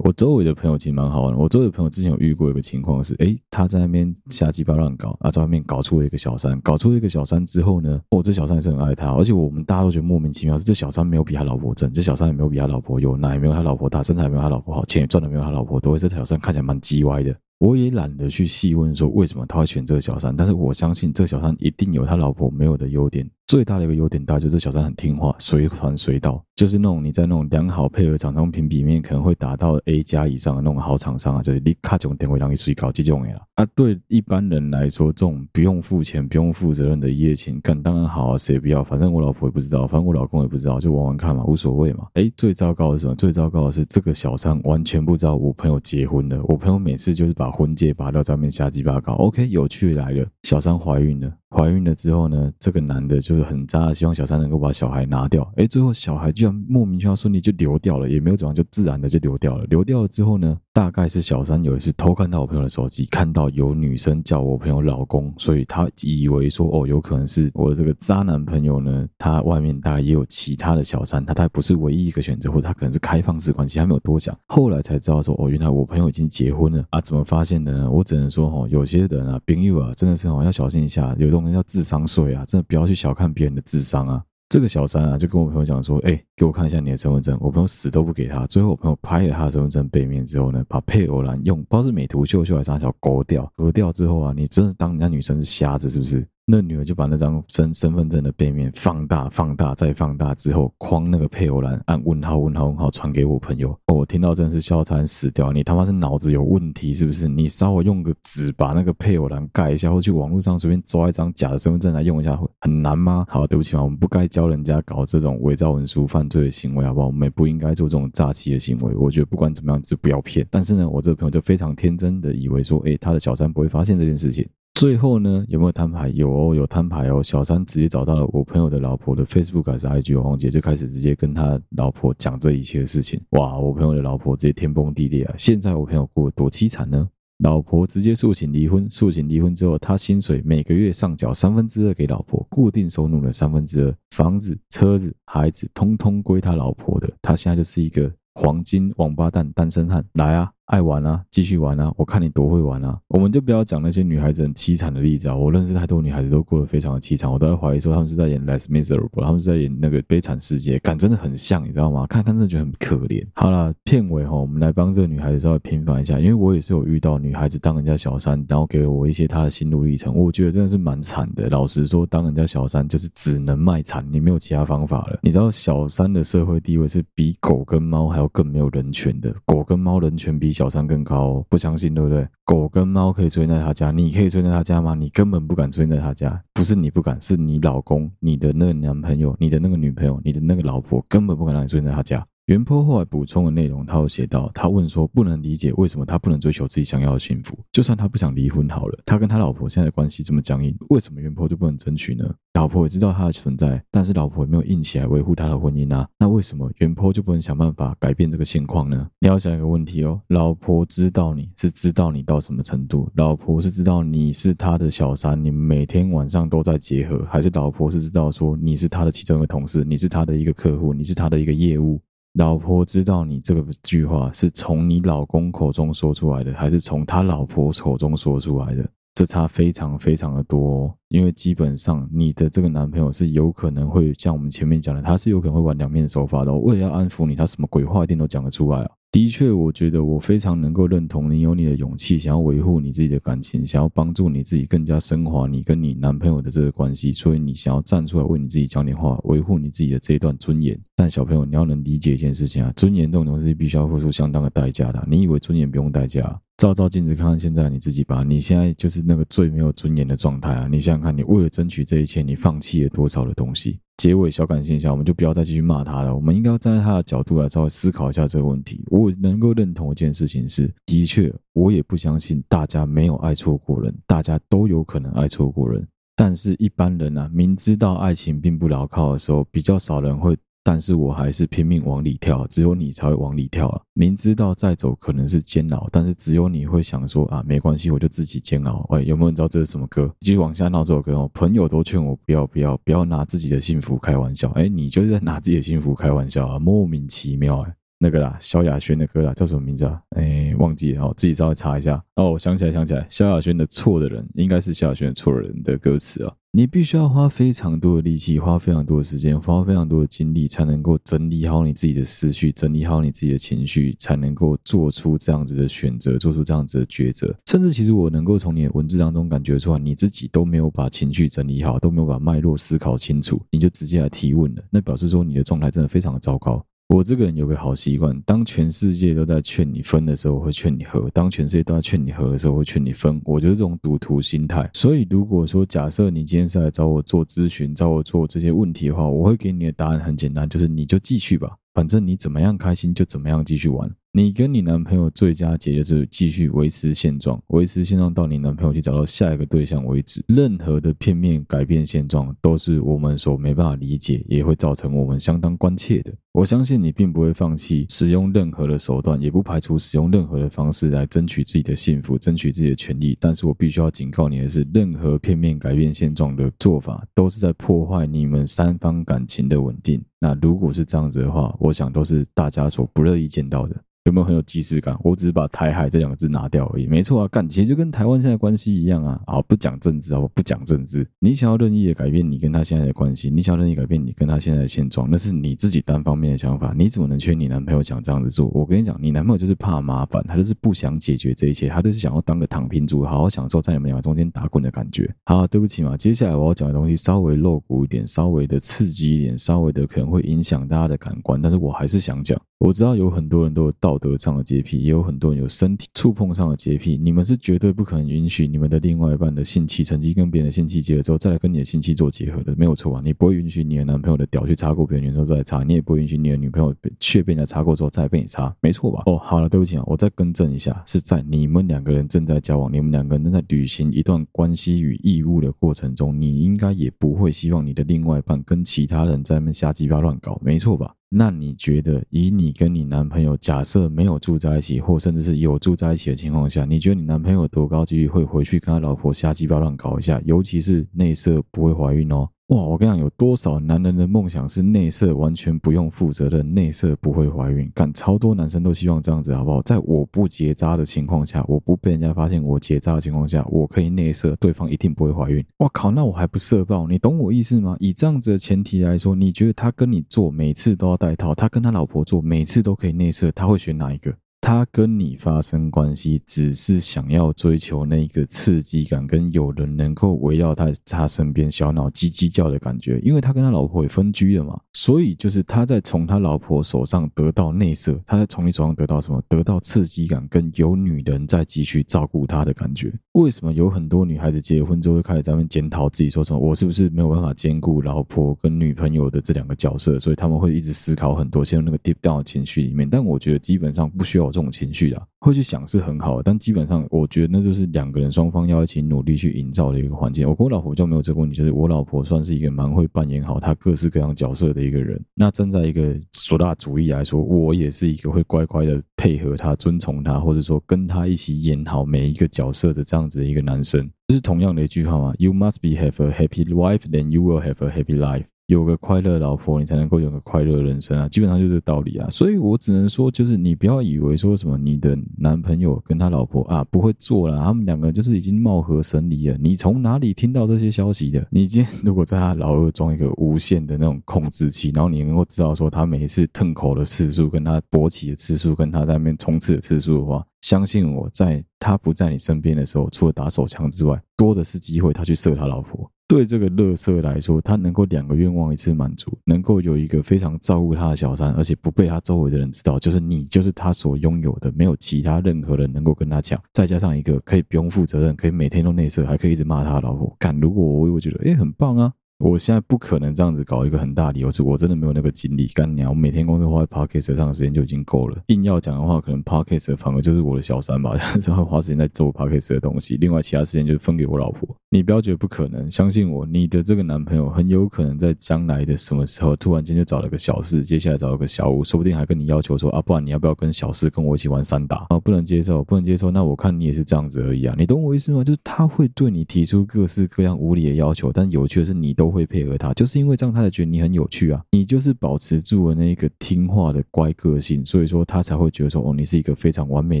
[0.02, 1.38] 我周围的朋友其实蛮好玩的。
[1.38, 17.36] 我周围的朋友之前有遇过一个情况是，诶，他在那边瞎鸡巴乱搞，啊，在外面搞出了一个小三，搞出了一个小三之后呢，哦，这小三是很爱他，而且我们大家都觉得莫名其妙，是这小三没有比他老婆正，这小三也没有比他老婆有奶，没有他老婆大，身材也没有他老婆好，钱也赚的没有他老婆多，这小三看起来蛮鸡歪的。
[17.58, 23.28] 我也懒得去细问说为什么他会选这个小三，但是我相信这个小三一定有他老婆没有的优点。
[23.50, 33.42] 最大的一个优点，大就是小三很听话，随传随到，就是那种你在那种良好配合厂商评比里面可能会达到 A 加以上的那种好厂商啊，就是立刻就点会让你睡觉这种的啦。
[33.56, 38.84] 啊，对一般人来说，这种不用付钱、不用负责任的一夜情，干当然好啊，谁不要？
[38.84, 42.06] 反正我老婆也不知道，反正我老公也不知道，就玩玩看嘛，无所谓嘛。
[42.14, 43.16] 哎，最糟糕的是什么？
[43.16, 46.40] 最糟糕的是这个小三完全不知道我朋友结婚了。
[46.44, 49.14] 我朋友每次就是把婚戒拔掉，在面瞎鸡巴搞。
[49.14, 51.39] OK，有趣来了，小三怀孕了。
[51.52, 55.42] 怀孕了之后呢，这个男的就是很渣，希望小三能够把小孩拿掉。
[55.56, 59.64] 哎，最后小孩居然莫名其妙顺利就流掉了，也没有怎样，就自然的就流掉了。
[59.64, 74.38] 流掉了之后呢，大概是小三有一次偷看到我朋友的手机，看到有女生叫我朋友老公，所以他以为说哦，有可能是我的这个渣男朋友呢，他外面大概也有其他的小三，他他不是唯一一个选择，或者他可能是开放式关系，他没有多想。
[74.46, 77.00] 后来才知道说哦，原来我朋友已经结婚了啊？
[77.00, 77.90] 怎么发现的呢？
[77.90, 81.39] 我只能说哦，有些人啊，朋友啊，真的是哦要小心一下，有种。
[81.52, 82.44] 叫智商税啊！
[82.44, 84.22] 真的不要去小看别人的智商啊！
[84.48, 88.44] 这个小三啊，就跟我朋友讲说：“哎、给我看一下你的身份证。”我朋友死都不给他。
[88.48, 93.48] 最后我朋友拍了他的身份证背面之后呢，把配偶栏用不知道是美图秀秀还是啥小勾掉。
[93.54, 96.26] 割掉之后啊，你真是当人家女生是瞎子是不是？
[96.50, 103.70] 那女儿就把那张身身份证的背面放大、放大再放大之后，框那个配偶栏，按问号、问号、问号传给我朋友。
[103.86, 105.52] 哦，我听到真的是笑惨死掉！
[105.52, 107.28] 你他妈是脑子有问题是不是？
[107.28, 113.24] 你稍微用个纸把那个配偶栏盖一下，或去网络上随便抓一张假的身份证来用一下，很难吗？
[113.28, 117.06] 好，对不起啊，我们不该教人家搞这种伪造文书犯罪的行为，好不好？
[117.06, 118.92] 我们也不应该做这种诈欺的行为。
[118.96, 120.44] 我觉得不管怎么样，就不要骗。
[120.50, 124.44] 但是呢，我这个朋友就非常天真的以为说，哎，他的小三不会发现这件事情。
[124.74, 126.08] 最后呢，有没有摊牌？
[126.10, 127.22] 有哦，有摊牌哦。
[127.22, 133.20] 小三直接找到了我朋友的老婆的 Facebook 还是 IG，黄姐就开始直接跟他老婆讲这一切的事情。
[133.30, 135.34] 哇，我朋友的老婆直接天崩地裂啊！
[135.36, 137.06] 现在我朋友过得多凄惨呢？
[137.44, 147.10] 老婆直接诉请离婚，诉请离婚之后，他薪水每个月上缴三分之二给老婆，固定收入的三分之二，房子、车子、孩子，通通归他老婆的。
[147.20, 150.50] 他现在就是一个黄金王八蛋单身汉，来啊！
[150.70, 151.92] 爱玩啊，继续玩啊！
[151.96, 152.96] 我看你多会玩啊！
[153.08, 155.36] 我们就不要讲那些女孩子很凄惨的例子啊！
[155.36, 162.06] 我认识太多女孩子都过得非常的凄惨，我都在怀疑说他们是在演《Les Miserables》，他们是在演那个悲惨世界，感真的很像，你知道吗？
[162.06, 163.26] 看看真的觉得很可怜。
[163.34, 171.48] 好了，片尾哈，我们来帮这个女孩子稍微平反一下，因为我也是有遇到女孩子当人家小三，然后给了我一些她的心路历程，我觉得真的是蛮惨的。
[171.48, 175.18] 老实说，当人家小三就是只能卖惨，你没有其他方法了。
[175.24, 181.42] 你知道小三的社会地位是比狗跟猫还要更没有人权的，狗跟猫人权比小三更高。
[181.48, 182.28] 不相信对不对？
[182.44, 184.94] 狗跟猫可以出现在他家，你可以出现在他家吗？
[184.94, 192.26] 你根本不敢出现在他家，不是你不敢，是你老公、你的那个男朋友、你的那个女朋友、你的那个老婆根本不敢让你出现在他家。
[192.50, 202.24] 原 PO 后来补充的内容，他有写到，他问说不能理解为什么他不能追求自己想要的幸福，就算他不想离婚好了，他跟他老婆现在的关系这么僵硬，为什么原坡就不能争取呢？
[202.54, 209.08] 老婆也知道他的存在，但是老婆也没有硬起来维护他的婚姻啊，那为什么原坡就不能想办法改变这个现况呢？
[209.20, 222.00] 你要想一个问题哦，老婆知道你是知道你到什么程度，老婆是知道你是他的小三，你每天晚上都在结合，还是老婆是知道说你是他的其中一个同事，你是他的一个客户，你是他的一个业务？
[222.34, 228.88] 老婆知道你这个句话是从你老公口中说出来的，还是从他老婆口中说出来的？
[229.12, 236.58] 这差非常非常的多哦，因为基本上你的这个男朋友是有可能会像我们前面讲的，他是有可能会玩两面手法的哦。
[236.60, 238.90] 为了要安抚你，他什么鬼话一定都讲得出来啊。
[239.12, 250.78] 的确，我觉得我非常能够认同你有你的勇气，想要维护你自己的感情，想要帮助你自己更加升华你跟你男朋友的这个关系，所以你想要站出来为你自己讲点话，维护你自己的这一段尊严。
[250.94, 255.04] 但小朋友，你要能理解一件事情啊，尊严这种东西必须要付出相当的代价的。
[255.10, 256.40] 你以为尊严不用代价？
[256.58, 258.22] 照照镜子，看看现在你自己吧。
[258.22, 260.68] 你现在就是那个最没有尊严的状态啊！
[260.70, 263.80] 你想想看，你为了争取这一切，你放弃了多少的东西？
[264.00, 266.16] 结尾小感谢一下，我们就不要再继续骂他了。
[266.16, 268.82] 我们应该要站在他的角度来稍微思考一下这个问题。
[268.86, 275.86] 我能够认同一件事情是，的确，我也不相信大家没有爱错过人，大家都有可能爱错过人。
[276.16, 280.34] 但是，一般人啊，明知道爱情并不牢靠的时候，比较少人会。
[280.62, 283.80] 但是我还是拼命往里跳，只有你才会往里跳啊！
[283.94, 288.86] 明知道再走可能是煎熬，但是只有你会想说啊，没关系，我就自己煎熬。
[288.90, 290.14] 喂，有没有人知道这是什么歌？
[290.20, 291.30] 继续往下闹这首歌哦。
[291.32, 297.74] 朋友都劝我不要不要不要拿自己的幸福开玩笑，哎，你就是在拿自己的幸福开玩笑啊，莫名其妙哎。
[298.02, 300.00] 那个啦，萧亚轩的歌啦，叫什么名字啊？
[300.16, 302.02] 哎，忘记了，哦，自己稍微查一下。
[302.16, 306.32] 哦，我想起来，想起来，萧亚轩的错的人，应该是萧亚轩错的人的歌词啊。
[306.50, 317.32] 你必须要花非常多的力气，花非常多的时间，花非常多的精力，才能够整理好你自己的思绪，整理好你自己的情绪，才能够做出这样子的选择，做出这样子的抉择。
[317.46, 326.64] 甚至，其实我能够从你的文字当中感觉出来，你自己都没有把情绪整理好，都没有把脉络思考清楚，你就直接来提问了，那表示说你的状态真的非常的糟糕。
[326.92, 333.22] 我这个人有个好习惯，当全世界都在劝你分的时候，我会劝你合；当全世界都在劝你合的时候，我会劝你分。
[333.24, 334.68] 我就是这种赌徒心态。
[334.74, 343.88] 所以，如果说假设你今天是来找我做咨询，找我做这些问题的话，我会给你的答案很简单，就是你就继续吧，反正你怎么样开心就怎么样继续玩。
[344.12, 350.20] 你跟你男朋友最佳解就是继续维持现状，维持现状到你男朋友去找到下一个对象为止。
[350.26, 356.12] 任何的片面改变现状，都是我们所没办法理解，也会造成我们相当关切的。
[356.32, 363.16] 我相信你并不会放弃使用任何的手段，也不排除使用任何的方式来争取自己的幸福，争取自己的权利。
[363.20, 370.02] 但是我必须要警告你的是，任何片面改变现状的做法，都是在破坏你们三方感情的稳定。
[370.18, 373.76] 那如果是这样子的话，我想都是大家所不乐意见到的。
[374.04, 374.96] 有没有很有即视感？
[375.04, 376.86] 我只是把“台海”这两个字拿掉而已。
[376.86, 379.20] 没错啊，感情就跟台湾现在关系一样啊。
[379.26, 381.06] 啊，不讲政治啊，我不讲政治。
[381.18, 386.74] 你想要任意的改变你跟他现在的关系，你想要任意改变你跟他现在的现状，那是你自己单方面的想法。
[386.74, 388.48] 你怎么能劝你男朋友想这样子做？
[388.54, 395.14] 我跟你讲，你男朋友就是怕麻烦，他就是不想解决这一切，他就是想要当个躺平族，好好享受在你们两个中间打滚的感觉。
[395.26, 402.40] 好，对不起嘛，接下来我要讲的东西稍微露骨一点，稍微的刺激一点，稍微的可能会影响大家的感官，但是我还是想讲。
[402.60, 406.94] 我知道有很多人都有道德上的洁癖，也有很多人有身体触碰上的洁癖。
[406.98, 413.00] 你们是绝对不可能允许你们的另外一半的性器曾经跟别人的性器结合之后，再来跟你的性器做结合的，没有错啊。
[413.02, 419.04] 你不会允许你的男朋友的屌去插过别人女生再来插，你也不会允许你的女朋友被却被人家插过之后再被你插，没错吧？
[419.06, 430.94] 哦，好了，对不起啊，我再更正一下，是在你们两个人正在交往，你们两个人正在履行一段关系与义务的过程中，你应该也不会希望你的另外一半跟其他人在那边瞎鸡巴乱搞，没错吧？
[431.12, 440.22] 那你觉得，以你跟你男朋友假设没有住在一起，或甚至是有住在一起的情况下，你觉得你男朋友多高几率会回去跟他老婆瞎鸡巴乱搞一下？
[440.24, 442.28] 尤其是内射不会怀孕哦。
[442.50, 447.70] 哇，我跟你讲，有多少男人的梦想是内射完全不用负责的，内射不会怀孕？
[447.72, 449.62] 干，超多男生都希望这样子，好不好？
[449.62, 455.44] 在我不结扎的情况下，我不被人家发现我结扎的情况下，我可以内射，对方一定不会怀孕。
[455.58, 456.88] 哇靠，那我还不射爆？
[456.88, 457.76] 你懂我意思吗？
[457.78, 464.12] 以这样子的前提来说，你觉得他跟你做每次都要戴套，他跟他老婆做每次都可以内射，他会选哪一个？
[464.42, 472.98] 他跟你发生关系，只是想要追求那个刺激感，跟有人能够围绕他他身边小脑叽叽叫的感觉。
[473.00, 479.22] 因为他跟他老婆也分居了嘛，所以就是他在从他老婆手上得到内射，他在从你手上得到什么？
[479.28, 482.92] 得到刺激感，跟有女人在继续照顾他的感觉。
[483.12, 489.98] 为什么有很多女孩子结婚之后会开始在那边检讨自己，说什么我是不是没有办法兼顾老婆跟女朋友的这两个角色？
[489.98, 492.88] 所以他们会一直思考很多，陷入那个 deep down 的情绪里面。
[492.88, 494.30] 但我觉得基本上不需要。
[494.30, 500.26] 这种情绪啊，会去想是很好，但基本上我觉得那就是两个人双方要一起努力去营造的一个环境。
[500.26, 504.98] 我跟我老婆就没有这个问题，就是我老婆算是一个蛮会扮演好她各式各样角色的一个人。
[505.14, 513.90] 那站在一个索大主义来说，我也是一个会乖乖的配合她、遵从她，或者说跟她一起演好每一个角色的这样子的一个男生。
[514.08, 518.24] 这是同样的一句话嘛？You must be have a happy wife, then you will have a happy life.
[518.50, 521.08] 有个快乐老婆，你才能够有个快乐人生啊！
[521.08, 529.38] 基本上就是道理啊，所以我只能说，就是你不要以为说什么你的男朋友跟他老婆啊不会做了，他们两个就是已经貌合神离了。
[529.40, 531.24] 你从哪里听到这些消息的？
[531.30, 545.88] 你今天如果在他老二装一个无线的那种控制器，然后你能够知道说他每一次吞口的次数，跟他勃起的次数，跟他在那边冲刺的次数的话，相信我在他不在你身边的时候，除了打手枪之外，多的是机会他去射他老婆。
[546.10, 556.36] 对这个乐色来说，他能够两个愿望一次满足，能够有一个非常照顾他的小三，而且不被他周围的人知道，就是你，就是他所拥有的，没有其他任何人能够跟他抢。
[556.52, 560.12] 再加上一个可以不用负责任，可以每天都内射，还可以一直骂他的老婆。
[560.18, 561.92] 干，如果我，我觉得，诶，很棒啊！
[562.20, 565.88] 我现在不可能这样子搞一个很大理由，是我真的没有那个精力干娘。
[565.88, 570.94] 我每天工作花在 Podcast 上的时间就已经够了，硬要讲的话，可能 Podcast 反而就是我的小三吧，
[571.26, 574.46] 然后花时间在做 Podcast 的东西，另外其他时间就分给我老婆。
[574.68, 585.00] 你不要觉得不可能，相信我，你的这个男朋友很有可能在将来的什么时候，突然间就找了个小四，接下来找了个小五，说不定还跟你要求说啊，不然你要不要跟小四跟我一起玩三打啊？
[585.00, 586.10] 不能接受，不能接受。
[586.10, 588.22] 那我看你也是这样子而已啊，你懂我意思吗？
[588.22, 594.42] 就是他会对你提出各式各样无理的要求，但有趣的是你都会配合他，就是因为这样他才觉得你很有趣啊。
[594.50, 600.00] 你就是保持住了那一个听话的乖个性，所以说他才会觉得说哦，你是一个非常完美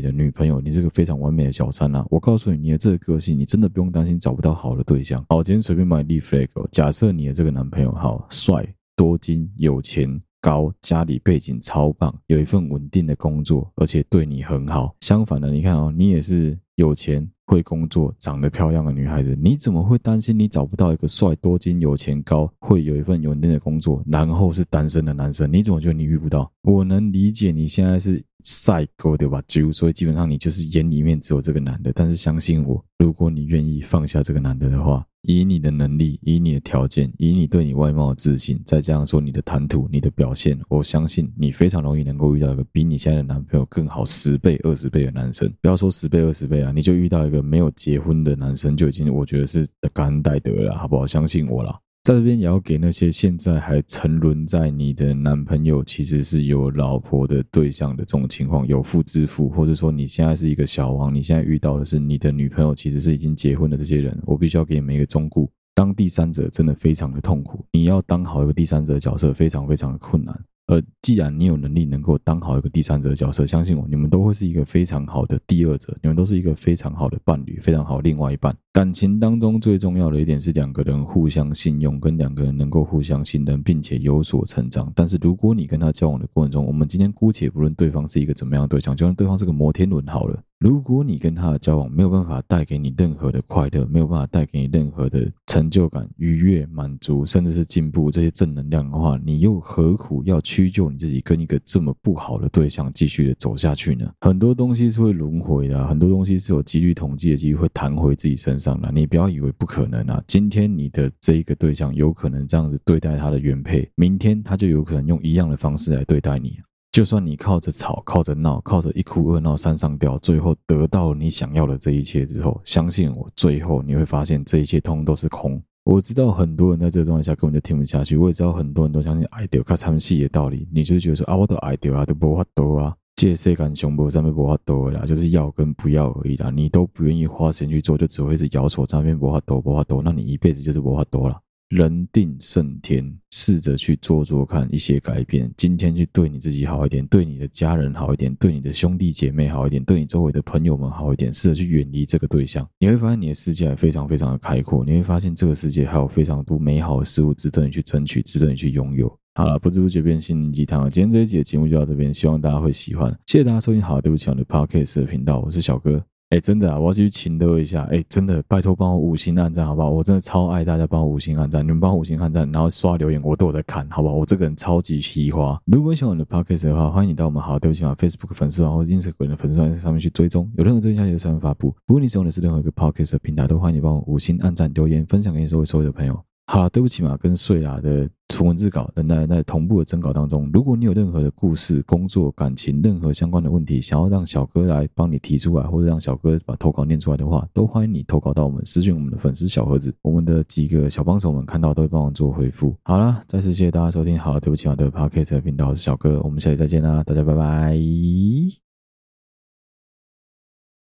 [0.00, 2.04] 的女朋友，你是个非常完美的小三啊。
[2.10, 5.24] 我告诉你，你的这个个性，你真的不用担心找不到好的对象。
[5.28, 6.48] 好，今天随便帮你立 flag。
[6.70, 14.94] 假设你的这个男朋友好帅、多金、有钱、高，家里背景超棒，有一份稳定的工作，而且对你很好。
[15.00, 25.52] 相反的，你看哦，你也是有钱、会工作、长得漂亮的女孩子，你怎么会担心你找不到一个帅、多金、有钱、高，会有一份稳定的工作，然后是单身的男生？
[25.52, 26.50] 你怎么觉得你遇不到？
[26.62, 28.24] 我能理解你现在是。
[28.42, 29.42] 赛狗对吧？
[29.46, 31.92] 就所以基本上你就是眼里面只有这个男的。
[31.94, 45.52] 但是相信我，如果你愿意放下这个男的的话，以你的能力，以你的条件，以你对你外貌的自信，再加上说你的谈吐、你的表现，我相信你非常容易能够遇到一个比你现在的男朋友更好十倍、二十倍的男生。
[45.60, 51.06] 不要说十倍、二十倍啊，你就遇到一个没有结婚的男生，就已经我觉得是感恩戴德了，好不好？
[51.06, 51.78] 相信我啦。
[52.10, 70.36] 在这边也要给那些现在还沉沦在你的男朋友其实是有老婆的对象的这种情况，有妇之夫，或者说你现在是一个小王，你现在遇到的是你的女朋友其实是已经结婚的这些人，我必须要给你们一个忠告：当第三者真的非常的痛苦，你要当好一个第三者的角色非常非常的困难。
[70.66, 78.56] 而既然你有能力能够当好一个第三者的角色，相信我，你们都会是一个非常好的第二者，你们都是一个非常好的伴侣，非常好另外一半。
[78.72, 84.92] 感情当中最重要的一点是两个人互相信用，跟两个人能够互相信任，并且有所成长。
[84.94, 90.40] 但是如果你跟他交往的过程中，我们今天姑且不论对方是一个怎么样的对象，就算对方是个摩天轮好了。
[90.60, 104.06] 如果你跟他的交往没有办法带给你任何的快乐，没有办法带给你任何的成就感、愉悦、满足，甚至是进步这些正能量的话，你又何苦要屈就你自己跟一个这么不好的对象继续的走下去呢？
[104.20, 108.92] 很多东西是会轮回的，很多东西是有几率统计的机会会弹回自己身上了。
[108.94, 110.22] 你不要以为不可能啊！
[110.26, 116.60] 今天你的这一个对象有可能这样子对待他的原配，明天他就有可能用一样的方式来对待你。
[116.92, 125.62] 就算你靠着吵、靠着闹、靠着一哭二闹三上吊，最后得到了你想要的这一切之后，相信我，最后你会发现这一切通都是空。
[125.84, 141.38] 我知道很多人在这个状态下根本就听不下去，我也知道很多人都相信爱丢看他们戏的道理，你就觉得说啊，我都爱丢啊，都无法度啊，借谁敢胸部上面无法度啦，就是要跟不要而已啦，你都不愿意花钱去做，就只会是摇手上面无法度无法度，那你一辈子就是无法度了。
[141.68, 145.52] 人定胜天，试着去做做看一些改变。
[145.54, 151.30] 今天去对你自己好一点，对你的家人好一点，对你的兄弟姐妹好一点，对你周围的朋友们好一点。
[151.30, 154.82] 试着去远离这个对象，你会发现你的世界非常非常的开阔。
[154.82, 159.19] 你会发现这个世界还有非常多美好的事物值得你去争取，值得你去拥有。
[159.40, 160.90] 好了，不知不觉变心灵鸡汤了。
[160.90, 163.10] 今天这一集的节目就到这边，希望大家会喜欢。
[163.26, 165.98] 谢谢大家收听好对不起我的 Podcast 的频道，我是小哥。
[166.28, 167.84] 哎，真的啊，我要去请乐一下。
[167.84, 169.88] 哎，真的，拜托帮我五星按赞，好不好？
[169.88, 174.14] 我真的超爱大家帮我五星按赞，你们帮我五星按赞，然后刷留言，我都有在看，好不好？
[174.14, 175.58] 我这个人超级喜欢。
[175.64, 181.74] 如果喜欢我的 podcast 的话，欢迎你到我们好对不起啊 Facebook 粉丝团或者 Instagram 的粉丝团上面去追踪，有任何最新消息上面发布。
[181.86, 186.29] 不过你使用的是任何一个 podcast 的平台，都欢迎你帮我五星按赞、留言、分享给你所有所有的朋友。
[186.52, 190.50] 好了，对不起嘛，跟睡啦的纯文字稿等待在同步的征稿当中。
[190.52, 202.74] 如果你有任何的故事、工作、感情，任何相关的问题，想要让小哥来帮你提出来，或者让小哥把投稿念出来的话，都欢迎你投稿到我们私讯我们的粉丝小盒子，我们的几个小帮手们看到都会帮忙做回复。
[202.82, 204.18] 好了，再次谢谢大家收听。
[204.18, 207.78] 好了，对不起嘛的 Podcast 频道，我是小哥，我们下期再见啦，大家拜拜。